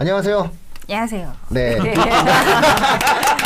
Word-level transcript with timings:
안녕하세요. 0.00 0.48
안녕하세요. 0.88 1.32
네. 1.48 1.76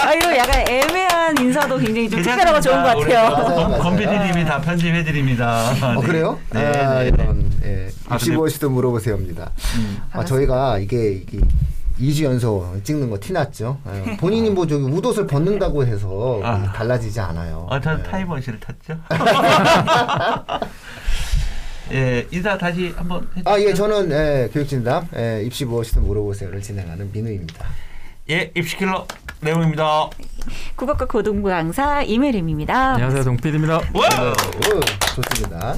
아, 0.04 0.12
이거 0.12 0.36
약간 0.36 0.68
애매한 0.68 1.38
인사도 1.38 1.78
굉장히 1.78 2.10
좀 2.10 2.20
특별하고 2.22 2.60
좋은 2.60 2.82
것 2.82 2.88
같아요. 2.88 3.78
건피디님이 3.78 4.44
다 4.44 4.60
편집해드립니다. 4.60 5.70
어, 5.96 6.00
그래요? 6.02 6.38
네, 6.50 6.66
아, 6.66 6.98
네, 6.98 7.10
네. 7.10 7.22
이런, 7.24 7.50
예. 7.64 7.88
아, 8.06 8.16
입시 8.16 8.32
무엇이든 8.32 8.70
물어보세요입니다. 8.70 9.50
아, 10.12 10.24
저희가 10.26 10.76
이게, 10.76 11.12
이게 11.26 11.40
2주 11.98 12.24
연속 12.24 12.84
찍는 12.84 13.08
거 13.08 13.18
티났죠? 13.18 13.78
예. 14.06 14.16
본인이 14.20 14.50
뭐 14.50 14.66
저기 14.66 14.84
웃옷을 14.84 15.26
벗는다고 15.26 15.86
해서 15.86 16.38
아. 16.44 16.70
달라지지 16.74 17.18
않아요. 17.18 17.66
어, 17.70 17.80
전 17.80 17.98
예. 17.98 18.02
타이머시를 18.02 18.60
탔죠. 18.60 18.98
예, 21.90 22.26
인사 22.30 22.56
다시 22.56 22.92
한번 22.96 23.26
해주세요. 23.36 23.54
아, 23.54 23.60
예, 23.60 23.74
저는, 23.74 24.10
예, 24.12 24.48
교육진담, 24.52 25.08
예, 25.16 25.42
입시 25.44 25.64
무엇이든 25.64 26.02
물어보세요를 26.04 26.62
진행하는 26.62 27.10
민우입니다. 27.12 27.66
예, 28.30 28.52
입시킬러 28.54 29.06
내용입니다. 29.40 30.08
국어과 30.76 31.06
고등부 31.06 31.48
강사 31.48 32.02
이메림입니다. 32.02 32.94
안녕하세요 32.94 33.24
동필입니다. 33.24 33.74
와! 33.74 34.32
오, 34.32 34.80
좋습니다. 35.16 35.76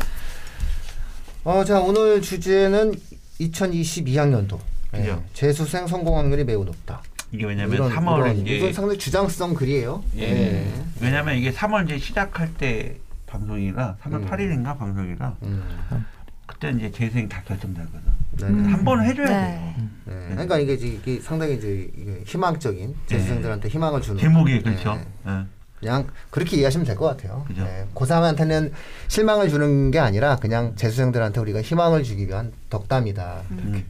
어, 1.44 1.64
자, 1.64 1.80
오늘 1.80 2.20
주제는 2.20 2.94
2022학년도. 3.40 4.58
예, 4.94 4.98
그죠. 4.98 5.22
재수생 5.32 5.86
성공 5.86 6.18
확률이 6.18 6.44
매우 6.44 6.64
높다. 6.64 7.02
이게 7.32 7.46
왜냐면 7.46 7.74
이런, 7.74 7.90
3월 7.90 8.18
이런, 8.18 8.36
이제 8.38 8.56
이건 8.56 8.72
상당히 8.72 8.98
주장성 8.98 9.54
글이에요. 9.54 10.04
예. 10.18 10.22
예. 10.22 10.72
왜냐면 11.00 11.36
이게 11.36 11.50
3월 11.52 11.84
이제 11.86 11.98
시작할 11.98 12.54
때 12.54 12.96
방송이라 13.38 13.96
3월 14.02 14.14
음. 14.14 14.26
8일인가 14.30 14.78
방송이라 14.78 15.36
음. 15.42 16.04
그때 16.46 16.70
이제 16.70 16.90
재수생 16.90 17.28
다 17.28 17.42
결정되거든. 17.46 18.00
네. 18.38 18.70
한 18.70 18.84
번은 18.84 19.04
해줘야 19.06 19.26
네. 19.26 19.74
돼요. 19.76 19.88
네. 20.04 20.26
그러니까 20.30 20.58
이게, 20.58 20.74
이제 20.74 20.86
이게 20.88 21.20
상당히 21.20 21.54
이제 21.56 21.90
희망적인 22.26 22.94
재수생들한테 23.06 23.68
희망을 23.68 24.00
주는 24.02 24.20
제목이 24.20 24.62
그렇죠. 24.62 24.94
네. 24.94 25.32
예. 25.32 25.44
그냥 25.80 26.06
그렇게 26.30 26.56
이해하시면 26.58 26.86
될 26.86 26.96
것 26.96 27.06
같아요. 27.06 27.44
그죠. 27.48 27.64
네. 27.64 27.86
고3한테는 27.94 28.72
실망을 29.08 29.48
주는 29.48 29.90
게 29.90 29.98
아니라 29.98 30.36
그냥 30.36 30.74
재수생들한테 30.76 31.40
우리가 31.40 31.62
희망을 31.62 32.02
주기 32.04 32.26
위한 32.28 32.52
덕담이다. 32.70 33.42
음. 33.50 33.84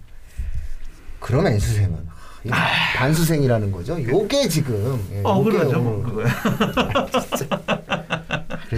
그럼 1.20 1.46
N수생은 1.48 2.14
이 2.44 2.50
반수생이라는 2.96 3.72
거죠. 3.72 4.00
요게 4.02 4.48
지금 4.48 5.02
예, 5.12 5.22
어, 5.24 5.38
요게. 5.44 5.56
오늘 5.58 5.78
뭐, 5.78 6.02
그거야. 6.02 6.26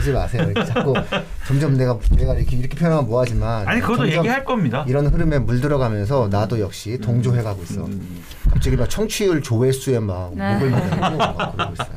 그러지 0.07 0.13
마세요. 0.13 0.43
이렇게 0.51 0.65
자꾸 0.73 0.95
점점 1.47 1.77
내가 1.77 1.99
내가 2.17 2.35
이렇게 2.35 2.57
이렇게 2.57 2.77
표현하면 2.77 3.07
뭐하지만 3.09 3.67
아니, 3.67 3.81
그것도 3.81 4.09
얘기할 4.11 4.45
겁니다. 4.45 4.85
이런 4.89 5.07
흐름에 5.07 5.39
물들어가면서 5.41 6.29
나도 6.31 6.61
역시 6.61 6.99
동조해가고 6.99 7.63
있어. 7.65 7.85
음. 7.85 8.23
갑자기 8.51 8.77
막 8.77 8.89
청취율 8.89 9.43
조회수에 9.43 9.99
막 9.99 10.35
네. 10.35 10.55
목을 10.55 10.71
매고 10.71 11.17
막 11.17 11.53
그러고 11.53 11.73
있어요. 11.75 11.89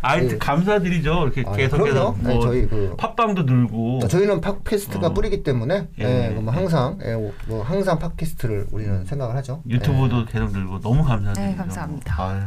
아이, 0.00 0.26
네. 0.28 0.38
감사드리죠. 0.38 1.22
이렇게 1.24 1.44
아, 1.46 1.52
계속해서 1.52 2.14
그럼요. 2.14 2.16
네, 2.22 2.34
뭐 2.34 2.42
저희 2.42 2.68
그- 2.68 2.94
팟빵도 2.96 3.42
늘고. 3.42 4.08
저희는 4.08 4.40
팟캐스트가 4.40 5.08
어. 5.08 5.14
뿌리기 5.14 5.42
때문에 5.42 5.88
예. 6.00 6.04
예, 6.04 6.28
뭐 6.30 6.52
항상 6.52 6.98
예, 7.04 7.14
뭐 7.46 7.62
항상 7.64 7.98
팟캐스트를 7.98 8.68
우리는 8.70 9.04
생각을 9.04 9.36
하죠. 9.36 9.62
유튜브도 9.68 10.20
예, 10.20 10.24
계속 10.32 10.52
늘고 10.52 10.80
너무 10.80 11.04
감사드리죠. 11.04 11.40
네, 11.50 11.56
감사합니다. 11.56 12.14
아유. 12.22 12.40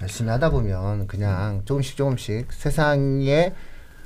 열심히 0.00 0.30
하다 0.30 0.50
보면 0.50 1.08
그냥 1.08 1.62
조금씩 1.64 1.96
조금씩 1.96 2.52
세상에 2.52 3.52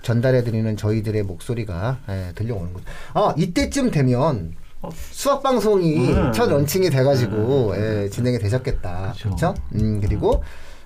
전달해드리는 0.02 0.76
저희들의 0.76 1.22
목소리가 1.22 1.98
예, 2.08 2.32
들려오는 2.34 2.72
거죠. 2.72 2.84
아 3.14 3.34
이때쯤 3.36 3.90
되면 3.90 4.54
어. 4.82 4.90
수학 5.10 5.42
방송이 5.42 6.10
음. 6.10 6.32
첫 6.32 6.50
런칭이 6.50 6.90
돼가지고 6.90 7.74
예, 7.76 8.08
진행이 8.08 8.38
되셨겠다. 8.38 9.14
그렇죠? 9.22 9.54
음, 9.74 10.00
그리고 10.00 10.42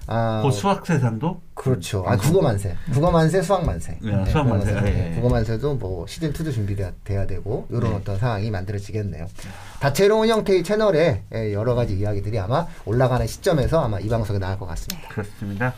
아, 0.08 0.40
그 0.44 0.52
수학 0.52 0.86
세상도 0.86 1.40
그렇죠. 1.54 2.04
아 2.06 2.16
국어 2.16 2.40
만세, 2.40 2.76
국어 2.92 3.10
만세, 3.10 3.42
수학 3.42 3.64
만세. 3.64 3.98
네, 4.00 4.24
수학 4.26 4.46
만세. 4.46 4.72
예. 4.84 5.14
국어 5.16 5.28
만세도 5.28 5.74
뭐 5.76 6.06
시즌 6.06 6.32
2도 6.32 6.52
준비돼야 6.52 6.92
돼야 7.02 7.26
되고 7.26 7.66
이런 7.70 7.94
어떤 7.94 8.16
상황이 8.18 8.50
만들어지겠네요. 8.50 9.26
다채로운 9.80 10.28
형태의 10.28 10.62
채널에 10.62 11.24
예, 11.34 11.52
여러 11.52 11.74
가지 11.74 11.98
이야기들이 11.98 12.38
아마 12.38 12.66
올라가는 12.84 13.26
시점에서 13.26 13.82
아마 13.82 13.98
이 13.98 14.08
방송에 14.08 14.38
나올 14.38 14.58
것 14.58 14.66
같습니다. 14.66 15.08
그렇습니다. 15.08 15.74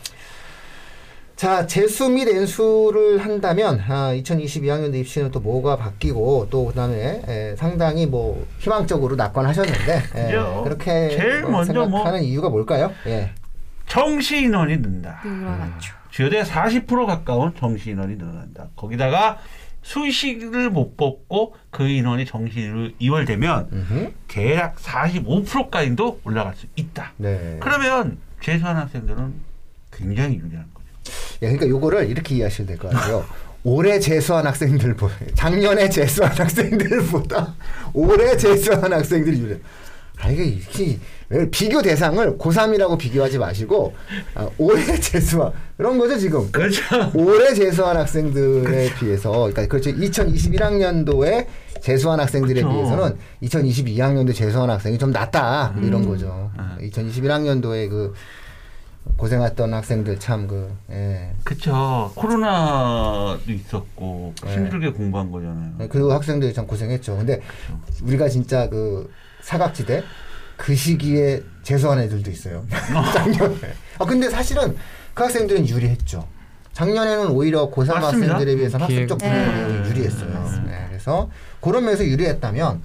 자, 1.39 1.65
재수 1.65 2.09
및 2.09 2.27
N수를 2.27 3.19
한다면 3.19 3.79
아, 3.87 4.11
2022학년도 4.13 4.95
입시는 4.95 5.31
또 5.31 5.39
뭐가 5.39 5.77
바뀌고 5.77 6.47
또 6.49 6.65
그다음에 6.65 7.21
에, 7.25 7.55
상당히 7.55 8.05
뭐 8.05 8.45
희망적으로 8.57 9.15
낙관하셨는데 9.15 9.93
에. 10.15 10.31
그렇게 10.65 11.07
제일 11.15 11.43
뭐 11.43 11.51
먼저 11.51 11.71
뭐- 11.71 11.83
생각하는 11.85 12.23
이유가 12.23 12.49
뭘까요? 12.49 12.91
예. 13.07 13.31
정시 13.87 14.41
인원이 14.41 14.79
는다. 14.79 15.21
늘어났죠. 15.23 15.93
주요대 16.09 16.43
40% 16.43 17.05
가까운 17.05 17.53
정시 17.57 17.91
인원이 17.91 18.17
늘어난다. 18.17 18.67
거기다가 18.75 19.37
수시를 19.81 20.69
못 20.69 20.97
뽑고 20.97 21.55
그 21.69 21.87
인원이 21.87 22.25
정시로 22.25 22.89
이월되면 22.99 23.69
음흠. 23.71 24.11
대략 24.27 24.75
45%까지도 24.75 26.19
올라갈 26.25 26.53
수 26.57 26.65
있다. 26.75 27.13
네. 27.15 27.55
그러면 27.61 28.17
재수한 28.41 28.75
학생들은 28.75 29.33
굉장히 29.93 30.35
유리한 30.35 30.65
거죠. 30.73 30.78
예, 31.41 31.47
그러니까 31.47 31.67
요거를 31.67 32.09
이렇게 32.09 32.35
이해하시면 32.35 32.67
될것 32.67 32.91
같아요. 32.91 33.25
올해 33.63 33.99
재수한 33.99 34.45
학생들 34.47 34.95
보 34.95 35.09
작년에 35.35 35.89
재수한 35.89 36.31
학생들보다 36.31 37.55
올해 37.93 38.35
재수한 38.37 38.91
학생들이 38.93 39.39
유리. 39.39 39.59
아 40.21 40.29
이게 40.29 40.43
이렇게 40.45 40.97
왜 41.29 41.49
비교 41.49 41.81
대상을 41.81 42.37
고3이라고 42.37 42.97
비교하지 42.97 43.37
마시고 43.37 43.93
아, 44.35 44.49
올해 44.57 44.83
재수한 44.99 45.51
그런 45.77 45.97
거죠 45.97 46.17
지금. 46.17 46.51
그렇죠. 46.51 46.83
올해 47.15 47.53
재수한 47.53 47.95
학생들에 47.97 48.93
비해서 48.95 49.31
그러니까 49.31 49.67
그렇죠 49.67 49.91
2021학년도에 49.91 51.45
재수한 51.81 52.19
학생들에 52.19 52.61
그쵸. 52.61 52.69
비해서는 52.73 53.17
2022학년도 53.43 54.35
재수한 54.35 54.69
학생이 54.69 54.97
좀 54.97 55.11
낫다 55.11 55.75
이런 55.81 56.05
거죠. 56.05 56.51
아. 56.57 56.77
2021학년도에 56.81 57.89
그 57.89 58.13
고생했던 59.17 59.73
학생들 59.73 60.19
참 60.19 60.47
그 60.47 60.71
예. 60.91 61.31
그쵸. 61.43 62.11
코로나도 62.15 63.39
있었고 63.51 64.33
네. 64.45 64.53
힘들게 64.53 64.91
공부한 64.91 65.31
거잖아요. 65.31 65.89
그 65.89 66.09
학생들이 66.11 66.53
참 66.53 66.65
고생했죠. 66.67 67.17
근데 67.17 67.41
우리가 68.03 68.29
진짜 68.29 68.69
그 68.69 69.11
사각지대 69.41 70.03
그 70.57 70.75
시기에 70.75 71.41
재수한 71.63 71.99
애들도 71.99 72.29
있어요. 72.31 72.65
작년에. 73.13 73.55
아 73.99 74.05
근데 74.05 74.29
사실은 74.29 74.75
그 75.13 75.23
학생들은 75.23 75.67
유리했죠. 75.67 76.25
작년에는 76.73 77.27
오히려 77.31 77.69
고3 77.69 77.99
맞습니다. 77.99 78.33
학생들에 78.35 78.55
비해서는 78.55 78.85
학습적 78.85 79.17
기회- 79.17 79.29
분석이 79.45 79.73
네. 79.83 79.89
유리했어요. 79.89 80.61
네, 80.65 80.85
그래서 80.87 81.29
그런 81.59 81.83
면에서 81.83 82.05
유리했다면 82.05 82.81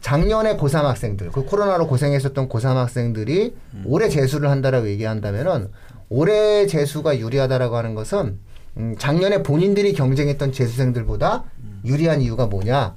작년에 0.00 0.56
고3 0.56 0.82
학생들, 0.82 1.30
그 1.30 1.44
코로나로 1.44 1.86
고생했었던 1.86 2.48
고3 2.48 2.74
학생들이 2.74 3.54
올해 3.84 4.08
재수를 4.08 4.50
한다라고 4.50 4.88
얘기한다면은 4.88 5.70
올해 6.08 6.66
재수가 6.66 7.18
유리하다라고 7.18 7.76
하는 7.76 7.94
것은 7.94 8.38
음, 8.76 8.96
작년에 8.98 9.42
본인들이 9.42 9.92
경쟁했던 9.92 10.52
재수생들보다 10.52 11.44
유리한 11.84 12.20
이유가 12.20 12.46
뭐냐? 12.46 12.94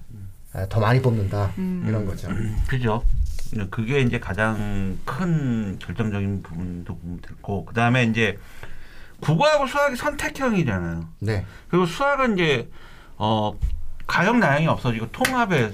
아, 0.54 0.66
더 0.70 0.80
많이 0.80 1.02
뽑는다 1.02 1.52
이런 1.58 2.06
거죠. 2.06 2.30
그죠. 2.68 3.04
그게 3.70 4.02
이제 4.02 4.20
가장 4.20 4.98
큰 5.06 5.78
결정적인 5.80 6.42
부분도 6.42 6.98
보면 6.98 7.22
되고 7.22 7.66
그 7.66 7.74
다음에 7.74 8.04
이제 8.06 8.38
국어하고 9.20 9.68
수학이 9.68 9.96
선택형이잖아요. 9.96 11.08
네, 11.20 11.46
그리고 11.70 11.86
수학은 11.86 12.34
이제 12.34 12.70
어 13.18 13.54
가형 14.08 14.40
나형이 14.40 14.68
없어지고 14.68 15.12
통합에 15.12 15.72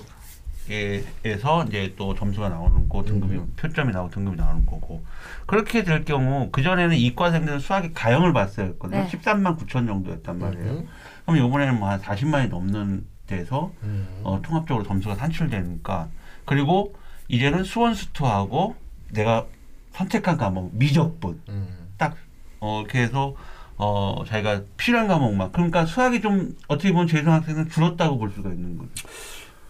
에서 1.26 1.66
이제 1.68 1.94
또 1.98 2.14
점수가 2.14 2.50
나오는 2.50 2.88
거 2.88 3.04
등급이 3.04 3.40
표점이 3.58 3.92
나오고 3.92 4.12
등급이 4.12 4.38
나오는 4.38 4.66
거고 4.66 5.04
그렇게 5.48 5.84
될 5.84 6.06
경우 6.06 6.50
그 6.52 6.62
전에는 6.62 6.96
이과생들은 6.96 7.60
수학이 7.60 7.94
가형을 7.94 8.34
봤어야 8.34 8.68
했거든요. 8.68 9.04
네. 9.04 9.08
13만 9.08 9.58
9천 9.58 9.88
정도였단 9.88 10.38
말이에요. 10.38 10.72
음. 10.72 10.88
그럼 11.26 11.38
이번에는 11.38 11.80
뭐한 11.80 12.02
40만이 12.02 12.50
넘는 12.50 13.06
데서 13.26 13.72
음. 13.84 14.08
어, 14.24 14.42
통합적으로 14.44 14.84
점수가 14.86 15.16
산출되니까 15.16 16.10
그리고 16.46 16.96
이제는 17.28 17.64
수원 17.64 17.94
수투하고 17.94 18.76
내가 19.12 19.46
선택한 19.94 20.38
과목 20.38 20.72
미적분 20.74 21.42
음. 21.50 21.68
딱 21.98 22.16
어, 22.60 22.82
이렇게 22.82 23.00
해서 23.02 23.36
어, 23.78 24.24
자기가 24.28 24.64
필요한 24.78 25.08
과목만 25.08 25.52
그러니까 25.52 25.86
수학이 25.86 26.22
좀 26.22 26.56
어떻게 26.68 26.92
보면 26.92 27.08
재수 27.08 27.32
학생은 27.32 27.70
줄었다고 27.70 28.18
볼 28.18 28.30
수가 28.32 28.50
있는 28.50 28.78
거죠. 28.78 29.08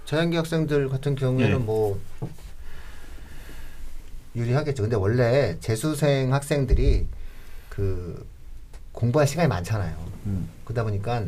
자연계 0.09 0.37
학생들 0.37 0.89
같은 0.89 1.13
경우에는 1.13 1.53
예. 1.53 1.63
뭐 1.63 2.01
유리하겠죠. 4.35 4.81
근데 4.81 4.95
원래 4.95 5.55
재수생 5.59 6.33
학생들이 6.33 7.05
그 7.69 8.27
공부할 8.91 9.27
시간이 9.27 9.47
많잖아요. 9.47 9.95
음. 10.25 10.49
그러다 10.65 10.81
보니까 10.81 11.25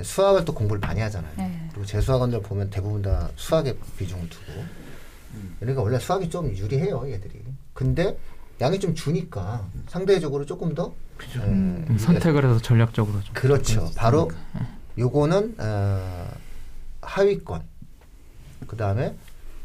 수학을 0.00 0.44
또 0.44 0.54
공부를 0.54 0.78
많이 0.78 1.00
하잖아요. 1.00 1.32
네. 1.36 1.68
그리고 1.72 1.84
재수학원들 1.84 2.42
보면 2.42 2.70
대부분 2.70 3.02
다 3.02 3.28
수학에 3.34 3.76
비중을 3.98 4.28
두고 4.28 4.64
그러니까 5.58 5.82
원래 5.82 5.98
수학이 5.98 6.30
좀 6.30 6.56
유리해요, 6.56 7.10
얘들이. 7.10 7.42
근데 7.74 8.16
양이 8.60 8.78
좀 8.78 8.94
주니까 8.94 9.66
상대적으로 9.88 10.46
조금 10.46 10.76
더 10.76 10.94
그죠. 11.16 11.40
예, 11.40 11.46
음, 11.46 11.96
선택을 11.98 12.44
해서 12.44 12.62
전략적으로 12.62 13.20
좀. 13.24 13.34
그렇죠. 13.34 13.90
바로 13.96 14.30
요거는 14.96 15.56
어, 15.58 16.28
하위권, 17.00 17.62
그 18.66 18.76
다음에 18.76 19.14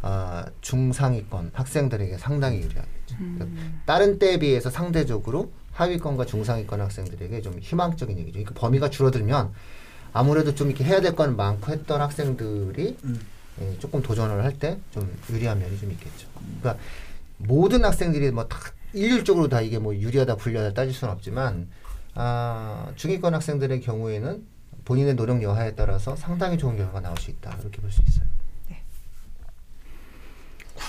어, 0.01 0.43
중상위권 0.61 1.51
학생들에게 1.53 2.17
상당히 2.17 2.57
유리하겠죠. 2.57 3.15
그러니까 3.17 3.45
다른 3.85 4.17
때에 4.19 4.39
비해서 4.39 4.69
상대적으로 4.69 5.51
하위권과 5.73 6.25
중상위권 6.25 6.81
학생들에게 6.81 7.41
좀 7.41 7.59
희망적인 7.59 8.17
얘기죠. 8.17 8.39
그러니까 8.39 8.53
범위가 8.59 8.89
줄어들면 8.89 9.51
아무래도 10.13 10.53
좀 10.55 10.67
이렇게 10.69 10.83
해야 10.83 10.99
될 11.01 11.15
건 11.15 11.35
많고 11.37 11.71
했던 11.71 12.01
학생들이 12.01 12.97
예, 13.61 13.77
조금 13.79 14.01
도전을 14.01 14.43
할 14.43 14.57
때 14.59 14.77
좀 14.91 15.11
유리한 15.29 15.59
면이 15.59 15.77
좀 15.77 15.91
있겠죠. 15.91 16.27
그러니까 16.61 16.77
모든 17.37 17.85
학생들이 17.85 18.31
뭐 18.31 18.47
다 18.47 18.57
일률적으로 18.93 19.47
다 19.47 19.61
이게 19.61 19.77
뭐 19.79 19.95
유리하다 19.95 20.35
불리하다 20.35 20.73
따질 20.73 20.93
수는 20.93 21.13
없지만 21.13 21.69
아, 22.15 22.91
중위권 22.95 23.33
학생들의 23.33 23.79
경우에는 23.81 24.43
본인의 24.83 25.13
노력 25.15 25.41
여하에 25.41 25.75
따라서 25.75 26.15
상당히 26.17 26.57
좋은 26.57 26.75
결과가 26.75 26.99
나올 27.01 27.15
수 27.17 27.29
있다 27.31 27.55
이렇게 27.61 27.79
볼 27.81 27.89
수 27.91 28.01
있어요. 28.05 28.25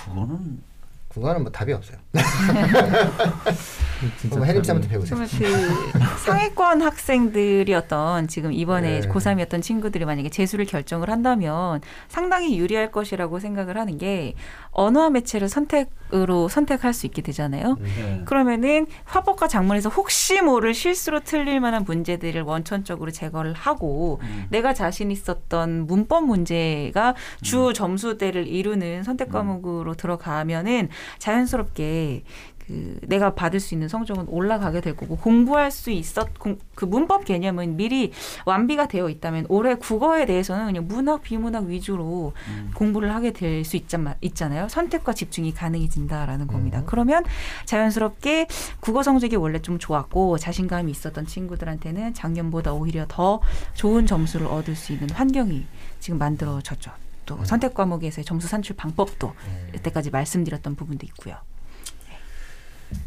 그거는 0.04 0.62
그거는 1.08 1.42
뭐 1.42 1.52
답이 1.52 1.72
없어요. 1.72 1.98
그럼 4.30 4.44
혜림 4.46 4.62
답이- 4.62 4.64
씨한테 4.64 4.88
배우세요. 4.88 5.18
그 5.18 6.18
상위권 6.24 6.82
학생들이 6.82 7.74
어떤 7.74 8.28
지금 8.28 8.52
이번에 8.52 9.00
네. 9.00 9.08
고3이었던 9.08 9.62
친구들이 9.62 10.04
만약에 10.04 10.28
재수를 10.30 10.64
결정을 10.64 11.10
한다면 11.10 11.80
상당히 12.08 12.58
유리할 12.58 12.90
것이라고 12.92 13.38
생각을 13.38 13.76
하는 13.78 13.98
게 13.98 14.34
언어와 14.70 15.10
매체를 15.10 15.48
선택으로 15.48 16.48
선택할 16.48 16.94
수 16.94 17.06
있게 17.06 17.22
되잖아요. 17.22 17.76
음. 17.80 17.86
예. 18.20 18.24
그러면은 18.24 18.86
화법과 19.04 19.48
작문에서 19.48 19.88
혹시 19.90 20.40
모를 20.40 20.72
실수로 20.74 21.20
틀릴 21.20 21.60
만한 21.60 21.84
문제들을 21.84 22.40
원천적으로 22.42 23.10
제거를 23.10 23.52
하고 23.52 24.18
음. 24.22 24.46
내가 24.50 24.72
자신 24.74 25.10
있었던 25.10 25.86
문법 25.86 26.24
문제가 26.24 27.14
주 27.42 27.72
점수대를 27.74 28.46
이루는 28.46 29.02
선택 29.02 29.30
과목으로 29.30 29.94
들어가면은 29.94 30.88
자연스럽게 31.18 32.22
그 32.66 32.98
내가 33.02 33.34
받을 33.34 33.58
수 33.60 33.74
있는 33.74 33.88
성적은 33.88 34.26
올라가게 34.28 34.80
될 34.80 34.96
거고 34.96 35.16
공부할 35.16 35.70
수 35.70 35.90
있었 35.90 36.38
공, 36.38 36.58
그 36.74 36.84
문법 36.84 37.24
개념은 37.24 37.76
미리 37.76 38.12
완비가 38.46 38.86
되어 38.86 39.08
있다면 39.08 39.46
올해 39.48 39.74
국어에 39.74 40.26
대해서는 40.26 40.66
그냥 40.66 40.86
문학 40.86 41.22
비문학 41.22 41.64
위주로 41.66 42.32
음. 42.48 42.70
공부를 42.74 43.14
하게 43.14 43.32
될 43.32 43.62
수 43.64 43.76
있잖아요. 44.20 44.68
선택과 44.68 45.12
집중이 45.12 45.52
가능해진다라는 45.54 46.46
겁니다. 46.46 46.80
음. 46.80 46.84
그러면 46.86 47.24
자연스럽게 47.64 48.46
국어 48.80 49.02
성적이 49.02 49.36
원래 49.36 49.60
좀 49.60 49.78
좋았고 49.78 50.38
자신감이 50.38 50.90
있었던 50.90 51.26
친구들한테는 51.26 52.14
작년보다 52.14 52.72
오히려 52.72 53.06
더 53.08 53.40
좋은 53.74 54.06
점수를 54.06 54.46
얻을 54.46 54.76
수 54.76 54.92
있는 54.92 55.10
환경이 55.10 55.66
지금 56.00 56.18
만들어졌죠. 56.18 56.90
또 57.24 57.36
음. 57.36 57.44
선택 57.44 57.74
과목에서의 57.74 58.24
점수 58.24 58.48
산출 58.48 58.76
방법도 58.76 59.28
음. 59.28 59.72
이때까지 59.76 60.10
말씀드렸던 60.10 60.74
부분도 60.74 61.06
있고요. 61.06 61.36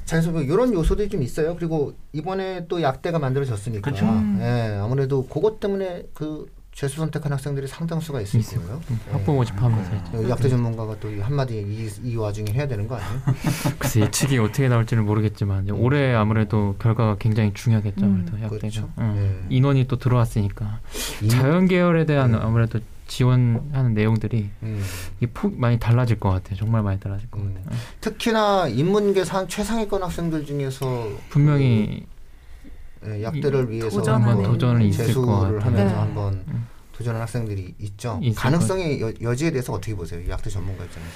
자연스 0.06 0.30
뭐 0.30 0.42
이런 0.42 0.74
요소들이 0.74 1.10
좀 1.10 1.22
있어요. 1.24 1.56
그리고 1.56 1.94
이번에 2.14 2.66
또 2.68 2.82
약대가 2.82 3.20
만들어졌으니까, 3.20 3.92
그쵸. 3.92 4.06
예, 4.40 4.78
아무래도 4.82 5.26
그것 5.28 5.60
때문에 5.60 6.04
그 6.14 6.46
재수 6.74 6.98
선택한 6.98 7.32
학생들이 7.32 7.68
상당수가 7.68 8.20
있을 8.20 8.42
있을 8.42 8.58
거예요. 8.62 8.82
음, 8.92 9.00
예. 9.08 9.12
학부 9.14 9.34
모집하면서. 9.34 9.92
어, 10.18 10.30
약대 10.30 10.50
전문가가 10.50 11.00
또이 11.00 11.22
한마디 11.22 11.56
이, 11.60 11.90
이 12.04 12.18
와중에 12.18 12.52
해야 12.52 12.68
되는 12.68 12.86
거 12.86 12.96
아니에요? 12.96 13.22
글쎄 13.80 14.02
예측이 14.02 14.38
어떻게 14.40 14.68
나올지는 14.68 15.06
모르겠지만 15.06 15.70
올해 15.72 16.14
아무래도 16.14 16.76
결과가 16.80 17.16
굉장히 17.18 17.54
중요하겠죠. 17.54 18.06
음. 18.06 18.26
약대가 18.34 18.50
그렇죠. 18.50 18.90
응. 19.00 19.14
네. 19.16 19.56
인원이 19.56 19.88
또 19.88 19.98
들어왔으니까 19.98 20.80
이- 21.22 21.30
자연 21.30 21.66
계열에 21.68 22.06
대한 22.06 22.34
음. 22.34 22.42
아무래도 22.42 22.80
지원하는 23.08 23.94
내용들이 23.94 24.50
음. 24.64 24.84
이게 25.18 25.32
폭 25.32 25.60
많이 25.60 25.80
달라질 25.80 26.20
것 26.20 26.30
같아요. 26.30 26.56
정말 26.56 26.82
많이 26.84 27.00
달라질 27.00 27.30
것 27.30 27.40
음. 27.42 27.56
같아요. 27.64 27.80
특히나 28.02 28.68
인문계 28.68 29.24
상 29.24 29.48
최상위권 29.48 30.04
학생들 30.04 30.46
중에서 30.46 31.10
분명히 31.30 32.06
예, 33.06 33.24
약대를 33.24 33.70
위해서 33.70 33.98
도전하는 33.98 34.28
한번 34.28 34.44
것 34.60 34.92
재수를 34.92 35.60
같아요. 35.60 35.60
하면서 35.60 35.94
네. 35.94 36.00
한번 36.00 36.34
음. 36.48 36.68
도전하는 36.94 37.22
학생들이 37.22 37.76
있죠. 37.80 38.20
가능성의 38.36 39.02
여, 39.02 39.12
여지에 39.22 39.52
대해서 39.52 39.74
어떻게 39.74 39.94
보세요? 39.96 40.22
이 40.22 40.30
약대 40.30 40.50
전문가 40.50 40.84
입장에서. 40.84 41.12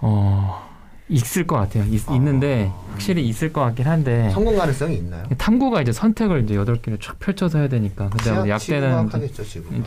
어 0.00 0.77
있을 1.10 1.46
것 1.46 1.56
같아요. 1.56 1.84
있, 1.84 2.02
있는데 2.10 2.70
확실히 2.90 3.26
있을 3.28 3.50
것 3.52 3.62
같긴 3.62 3.86
한데 3.86 4.28
성공 4.30 4.56
가능성이 4.56 4.96
있나요? 4.96 5.24
탐구가 5.38 5.80
이제 5.80 5.90
선택을 5.92 6.44
이제 6.44 6.54
여덟 6.54 6.76
개를 6.82 6.98
쫙 7.00 7.18
펼쳐서 7.18 7.58
해야 7.58 7.68
되니까 7.68 8.10
근데 8.10 8.30
아무래도 8.30 8.48
약대는 8.50 9.08
하겠죠 9.08 9.42
지금. 9.44 9.82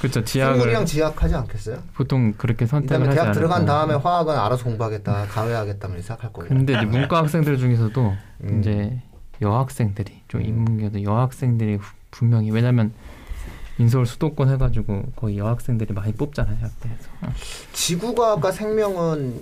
그렇죠 0.00 0.24
지학을 0.24 0.54
생물이랑 0.54 0.86
지학하지 0.86 1.34
않겠어요? 1.34 1.78
보통 1.94 2.34
그렇게 2.36 2.66
선택을 2.66 3.06
하지 3.08 3.16
대학 3.16 3.32
들어간. 3.32 3.66
다음에 3.66 3.94
화학은 3.94 4.36
알아서 4.36 4.64
공부하겠다, 4.64 5.26
가외하겠다면 5.26 6.02
생각할 6.02 6.32
거고. 6.32 6.46
근데 6.48 6.74
이제 6.74 6.84
문과 6.84 7.18
학생들 7.18 7.58
중에서도 7.58 8.14
음. 8.44 8.60
이제 8.60 9.00
여학생들이 9.42 10.22
좀 10.28 10.40
음. 10.40 10.46
인문계도 10.46 11.02
여학생들이 11.02 11.76
후- 11.76 11.94
분명히 12.10 12.50
왜냐면 12.50 12.92
인서울 13.78 14.06
수도권 14.06 14.48
해가지고 14.50 15.04
거의 15.16 15.38
여학생들이 15.38 15.92
많이 15.92 16.12
뽑잖아요 16.12 16.56
약대에서 16.62 17.08
어. 17.22 17.32
지구과학과 17.72 18.52
생명은 18.52 19.38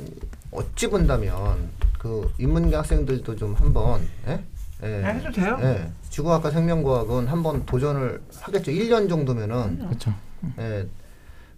어찌 0.51 0.89
본다면 0.89 1.69
그 1.99 2.33
인문계 2.39 2.75
학생들도 2.77 3.37
좀 3.37 3.55
한번 3.55 4.01
예? 4.27 4.43
예. 4.83 4.87
네, 4.87 5.05
해도 5.15 5.31
돼요? 5.33 5.59
예. 5.63 5.89
지구학과 6.11 6.51
생명과학은 6.51 7.27
한번 7.29 7.65
도전을 7.65 8.21
하겠죠. 8.41 8.71
1년 8.71 9.09
정도면은 9.09 9.79
그렇죠 9.87 10.13
예. 10.59 10.87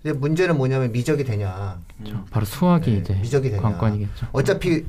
이제 0.02 0.12
문제는 0.12 0.56
뭐냐면 0.56 0.92
미적이 0.92 1.24
되냐. 1.24 1.78
그렇죠. 1.98 2.24
바로 2.30 2.46
수학이 2.46 2.92
예, 2.92 2.96
이제 2.98 3.14
미적이 3.14 3.50
되냐. 3.50 3.62
관건이겠죠 3.62 4.28
어차피 4.32 4.84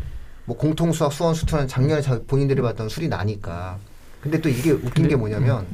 뭐 0.45 0.55
공통 0.55 0.91
수학, 0.93 1.11
수원, 1.11 1.33
수투는 1.33 1.67
작년에 1.67 2.01
자, 2.01 2.19
본인들이 2.27 2.61
봤던 2.61 2.89
술이 2.89 3.07
나니까. 3.07 3.77
근데 4.21 4.39
또 4.39 4.49
이게 4.49 4.71
웃긴 4.71 4.91
근데- 4.93 5.09
게 5.09 5.15
뭐냐면 5.15 5.65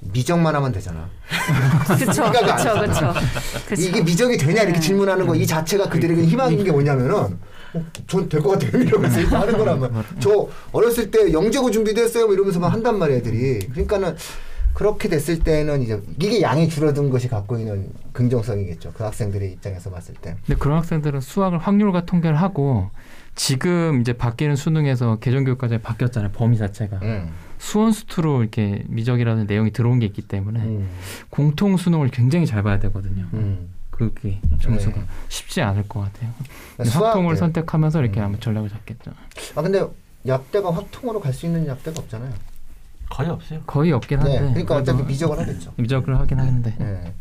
미적만 0.00 0.54
하면 0.54 0.72
되잖아. 0.72 1.08
그렇죠, 1.86 2.12
생각이 2.12 2.38
안 2.50 2.56
그렇죠, 2.56 2.74
나잖아. 2.74 3.12
그렇죠. 3.66 3.82
이게 3.82 4.02
미적이 4.02 4.36
되냐 4.38 4.62
이렇게 4.62 4.74
네. 4.74 4.80
질문하는 4.80 5.26
거 5.26 5.34
이 5.34 5.46
자체가 5.46 5.88
그들에게 5.88 6.22
희망인 6.24 6.64
게 6.64 6.70
뭐냐면은 6.72 7.38
어, 7.74 7.84
전될 8.06 8.40
것 8.42 8.58
같아요 8.58 8.80
이러면서 8.82 9.20
이렇게 9.20 9.36
하는 9.36 9.58
거라면 9.58 10.04
저 10.20 10.48
어렸을 10.72 11.10
때 11.10 11.32
영재고 11.32 11.70
준비됐어요 11.70 12.26
뭐 12.26 12.34
이러면서 12.34 12.58
막 12.60 12.72
한단 12.72 12.98
말이야 12.98 13.18
애들이 13.18 13.58
그러니까는 13.68 14.16
그렇게 14.72 15.08
됐을 15.08 15.40
때는 15.40 15.82
이제 15.82 16.00
이게 16.20 16.40
양이 16.40 16.68
줄어든 16.68 17.10
것이 17.10 17.28
갖고 17.28 17.58
있는 17.58 17.90
긍정성이겠죠 18.12 18.92
그 18.96 19.02
학생들의 19.04 19.50
입장에서 19.52 19.90
봤을 19.90 20.14
때 20.14 20.36
근데 20.46 20.58
그런 20.58 20.78
학생들은 20.78 21.20
수학을 21.20 21.58
확률과 21.58 22.06
통계를 22.06 22.40
하고 22.40 22.90
지금 23.34 24.00
이제 24.00 24.12
바뀌는 24.12 24.56
수능에서 24.56 25.16
개정교육과정이 25.18 25.80
바뀌었잖아요 25.82 26.30
범위 26.32 26.56
자체가 26.56 26.98
음. 27.02 27.30
수원 27.58 27.92
수투로 27.92 28.42
이렇게 28.42 28.84
미적이라는 28.88 29.46
내용이 29.46 29.72
들어온 29.72 29.98
게 29.98 30.06
있기 30.06 30.22
때문에 30.22 30.60
음. 30.60 30.88
공통 31.30 31.76
수능을 31.76 32.08
굉장히 32.10 32.46
잘 32.46 32.62
봐야 32.62 32.78
되거든요. 32.78 33.26
음. 33.34 33.68
그게 33.90 34.40
점수가 34.62 34.96
네. 34.96 35.06
쉽지 35.28 35.60
않을 35.60 35.88
것 35.88 36.00
같아요. 36.00 36.30
수학- 36.84 37.08
학통을 37.08 37.34
네. 37.34 37.38
선택하면서 37.40 38.00
이렇게 38.02 38.20
음. 38.20 38.26
아마 38.26 38.38
전략을 38.38 38.68
잡겠죠. 38.68 39.10
아 39.56 39.62
근데 39.62 39.84
약대가 40.26 40.72
확통으로 40.72 41.20
갈 41.20 41.32
수 41.32 41.46
있는 41.46 41.66
약대가 41.66 42.00
없잖아요 42.00 42.32
거의 43.10 43.28
없어요. 43.30 43.60
거의 43.66 43.90
없긴 43.92 44.18
한데. 44.20 44.40
네, 44.40 44.48
그러니까 44.50 44.76
어차피 44.76 45.02
미적을 45.02 45.38
하겠죠 45.38 45.72
미적을 45.76 46.16
하긴 46.18 46.38
하는데. 46.38 46.76
예. 46.80 47.14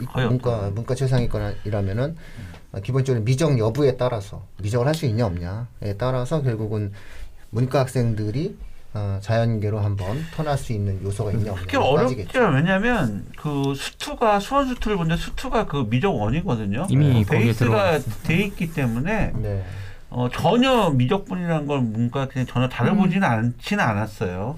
이 0.00 0.04
거의 0.04 0.28
문과 0.28 0.58
없죠. 0.58 0.70
문과 0.74 0.94
최상위권이라면은 0.94 2.16
어, 2.72 2.80
기본적으로 2.80 3.24
미적 3.24 3.58
여부에 3.58 3.96
따라서 3.96 4.44
미적을 4.62 4.86
할 4.86 4.94
수 4.94 5.06
있냐 5.06 5.26
없냐에 5.26 5.96
따라서 5.98 6.42
결국은 6.42 6.92
문과 7.50 7.80
학생들이 7.80 8.56
어, 8.96 9.18
자연계로 9.20 9.78
한번 9.78 10.24
터날 10.34 10.56
수 10.56 10.72
있는 10.72 11.02
요소가 11.02 11.30
있냐 11.32 11.52
없냐 11.52 11.66
그게 11.66 11.76
어렵죠. 11.76 12.40
왜냐하면 12.48 13.26
그 13.36 13.74
수투가 13.76 14.40
수원 14.40 14.68
수투를 14.68 14.96
보는데 14.96 15.20
수투가 15.20 15.66
그 15.66 15.86
미적 15.90 16.16
원이거든요. 16.16 16.86
이미 16.88 17.22
거기에 17.22 17.40
베이스가 17.40 17.98
돼 18.24 18.44
있기 18.44 18.72
때문에 18.72 19.32
네. 19.36 19.64
어, 20.08 20.30
전혀 20.30 20.88
미적분이라는 20.90 21.66
걸 21.66 21.82
문과 21.82 22.26
그냥 22.26 22.46
전혀 22.46 22.68
다뤄보지는 22.68 23.22
않지는 23.22 23.84
않았어요. 23.84 24.56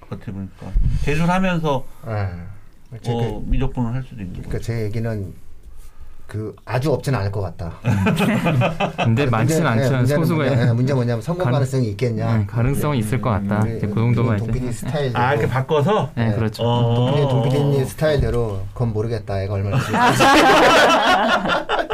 어떻게 0.00 0.32
보니까 0.32 0.66
재수를 1.04 1.30
하면서 1.30 1.84
네. 2.04 2.98
제, 3.02 3.12
뭐 3.12 3.44
미적분을 3.46 3.94
할 3.94 4.02
수도 4.02 4.16
있는 4.16 4.32
그러니까 4.32 4.58
거죠. 4.58 4.64
제 4.64 4.82
얘기는 4.82 5.32
그 6.30 6.54
아주 6.64 6.92
없지는 6.92 7.18
않을 7.18 7.32
것 7.32 7.40
같다. 7.40 7.72
근데 9.04 9.26
많지는 9.26 9.26
문제- 9.26 9.60
네, 9.62 9.66
않지만 9.68 9.98
문제는 9.98 10.22
소수가 10.22 10.44
뭐냐, 10.44 10.64
네, 10.66 10.72
문제 10.72 10.94
뭐냐면 10.94 11.20
성공 11.22 11.42
가능- 11.42 11.54
가능성이 11.54 11.88
있겠냐. 11.88 12.36
네, 12.38 12.46
가능성은 12.46 12.96
있을 12.98 13.20
것 13.20 13.30
같다. 13.30 13.66
이제 13.66 13.88
그 13.88 13.94
정도만 13.96 14.38
이제. 14.48 14.70
스타일대로. 14.70 15.18
아 15.24 15.32
이렇게 15.32 15.48
바꿔서 15.48 16.10
네, 16.14 16.28
네. 16.28 16.34
그렇죠. 16.36 16.62
어. 16.62 16.94
동PD 16.94 17.28
동PD님 17.28 17.84
스타일대로 17.84 18.60
그건 18.72 18.92
모르겠다. 18.92 19.42
애가 19.42 19.54
얼마나 19.54 19.78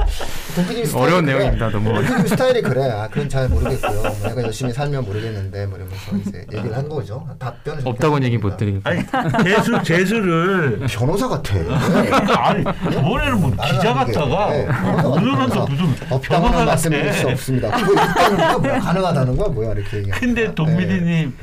스타일이 0.63 0.91
어려운 0.95 1.25
그래. 1.25 1.35
내용입니다. 1.37 1.71
너무. 1.71 1.93
동피디 1.95 2.29
스타일이 2.29 2.63
그래. 2.63 2.91
아, 2.91 3.09
그건 3.09 3.29
잘 3.29 3.49
모르겠고요. 3.49 4.03
뭐 4.03 4.29
내가 4.29 4.43
열심히 4.43 4.73
살면 4.73 5.05
모르겠는데 5.05 5.67
뭐 5.67 5.77
이러면서 5.79 6.17
이제 6.17 6.47
얘기를 6.53 6.77
한 6.77 6.89
거죠. 6.89 7.27
답변을 7.39 7.81
저렇게 7.81 7.89
없다고는 7.91 8.23
한 8.23 8.25
얘기 8.25 8.39
못. 8.39 8.57
드리고. 8.57 8.81
아니 8.85 9.03
재수 9.45 9.83
재수를 9.83 10.81
변호사 10.89 11.29
같아. 11.29 11.55
아니 12.49 12.65
저번에는 12.65 13.41
뭐 13.41 13.51
기자 13.51 14.05
네. 14.07 14.67
오늘은 15.05 15.49
또 15.51 15.67
무슨 15.67 15.95
변호사 16.23 16.65
말씀드릴 16.65 17.13
수. 17.13 17.29
없습니다. 17.29 17.71
그거? 17.77 18.61
가능하다는 18.61 19.37
거야 19.37 19.49
뭐야 19.49 19.73
이렇게 19.73 19.99
얘기하니까. 19.99 20.19
근데 20.21 20.47
네. 20.49 20.55
동미디님 20.55 21.37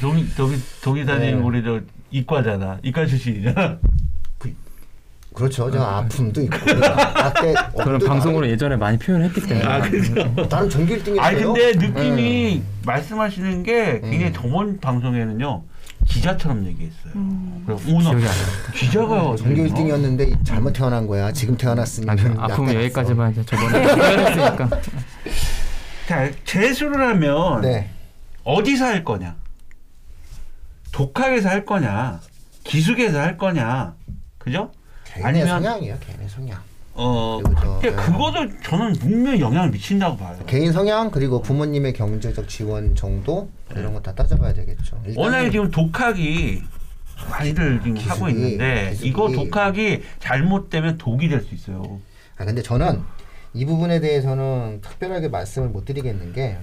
동 0.00 0.26
동이 0.36 0.56
동이사님 0.82 1.20
네. 1.20 1.32
우리 1.42 1.62
저 1.64 1.80
이과잖아 2.10 2.78
이과 2.82 3.06
출신이잖아. 3.06 3.78
그렇죠. 5.34 5.70
저 5.70 5.80
아픔도 5.82 6.42
있고 6.42 6.56
라떼 6.72 7.54
그런 7.82 7.98
방송으로 8.00 8.48
예전에 8.48 8.76
많이 8.76 8.98
표현했기 8.98 9.40
때문에. 9.40 9.66
아 9.66 9.80
그죠. 9.80 10.14
나는 10.50 10.68
전교 10.70 10.94
1등이었어요. 10.96 11.20
아니 11.20 11.42
근데 11.42 11.72
느낌이 11.72 12.62
말씀하시는 12.84 13.62
게 13.62 14.00
굉장히 14.00 14.26
음. 14.26 14.32
저번 14.32 14.80
방송에는요 14.80 15.62
기자처럼 16.06 16.66
얘기했어요. 16.66 17.12
음. 17.14 17.64
안 17.68 17.76
납니다. 17.76 18.30
기자가 18.74 19.36
전교 19.36 19.62
1등이었는데 19.64 20.44
잘못 20.44 20.72
태어난 20.72 21.06
거야. 21.06 21.32
지금 21.32 21.56
태어났으니까. 21.56 22.12
아니, 22.12 22.22
아픔은 22.38 22.74
여기까지만 22.74 23.32
이제 23.32 23.44
저번에 23.44 23.82
표현했으니까. 23.94 24.68
자 26.08 26.30
재수를 26.44 27.00
하면 27.10 27.60
네. 27.62 27.88
어디서 28.44 28.84
할 28.84 29.04
거냐? 29.04 29.36
독학에서 30.90 31.48
할 31.48 31.64
거냐? 31.64 32.20
기숙에서 32.64 33.18
할 33.20 33.38
거냐? 33.38 33.94
그죠? 34.38 34.72
개인의 35.14 35.28
아니면- 35.42 35.48
성향이야. 35.62 35.98
개인의 35.98 36.28
성향. 36.28 36.60
어, 36.94 37.40
그리고 37.42 37.60
저, 37.60 37.72
근데 37.80 37.90
네. 37.90 37.96
그것도 37.96 38.60
저는 38.62 38.92
분명히 38.94 39.40
영향을 39.40 39.70
미친다고 39.70 40.16
봐요. 40.18 40.38
개인 40.46 40.72
성향 40.72 41.10
그리고 41.10 41.40
부모님의 41.40 41.94
경제적 41.94 42.48
지원 42.48 42.94
정도 42.94 43.48
이런 43.74 43.94
거 43.94 44.00
다 44.02 44.14
따져봐야 44.14 44.52
되겠죠. 44.52 45.00
워낙에 45.16 45.50
지금 45.50 45.70
독학이 45.70 46.62
많이들 47.30 47.80
지금 47.82 47.94
기숙이- 47.94 48.08
하고 48.08 48.28
있는데 48.28 48.90
기숙이- 48.92 49.04
이거 49.06 49.30
독학이 49.30 50.02
잘못되면 50.18 50.98
독이 50.98 51.28
될 51.28 51.40
수 51.42 51.54
있어요. 51.54 51.98
아 52.36 52.44
근데 52.44 52.60
저는 52.62 53.00
이 53.54 53.64
부분에 53.64 54.00
대해서는 54.00 54.80
특별하게 54.82 55.28
말씀을 55.28 55.68
못 55.68 55.84
드리겠는 55.86 56.32
게 56.34 56.58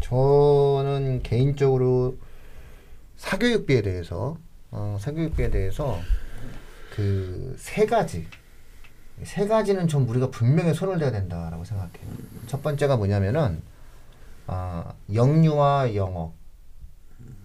저는 0.00 1.22
개인적으로 1.24 2.16
사교육비에 3.16 3.82
대해서 3.82 4.36
어, 4.70 4.96
사교육비에 5.00 5.50
대해서 5.50 5.98
그 6.94 7.54
세 7.58 7.86
가지 7.86 8.26
세 9.24 9.46
가지는 9.46 9.88
좀 9.88 10.08
우리가 10.08 10.30
분명히 10.30 10.74
손을 10.74 10.98
대야 10.98 11.10
된다라고 11.10 11.64
생각해요. 11.64 12.10
첫 12.46 12.62
번째가 12.62 12.96
뭐냐면은 12.96 13.62
아, 14.46 14.92
영유아 15.12 15.94
영어 15.94 16.32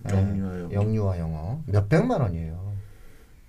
예, 0.09 0.13
영유아 0.15 0.59
영어. 0.59 0.71
영유아 0.73 1.19
영어 1.19 1.61
몇 1.65 1.87
백만 1.89 2.21
원이에요. 2.21 2.73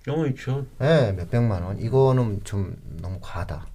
영어 0.07 0.27
있죠. 0.27 0.65
네, 0.79 1.11
몇 1.13 1.29
백만 1.29 1.63
원. 1.63 1.79
이거는 1.79 2.43
좀 2.43 2.77
너무 3.01 3.17
과하다. 3.21 3.65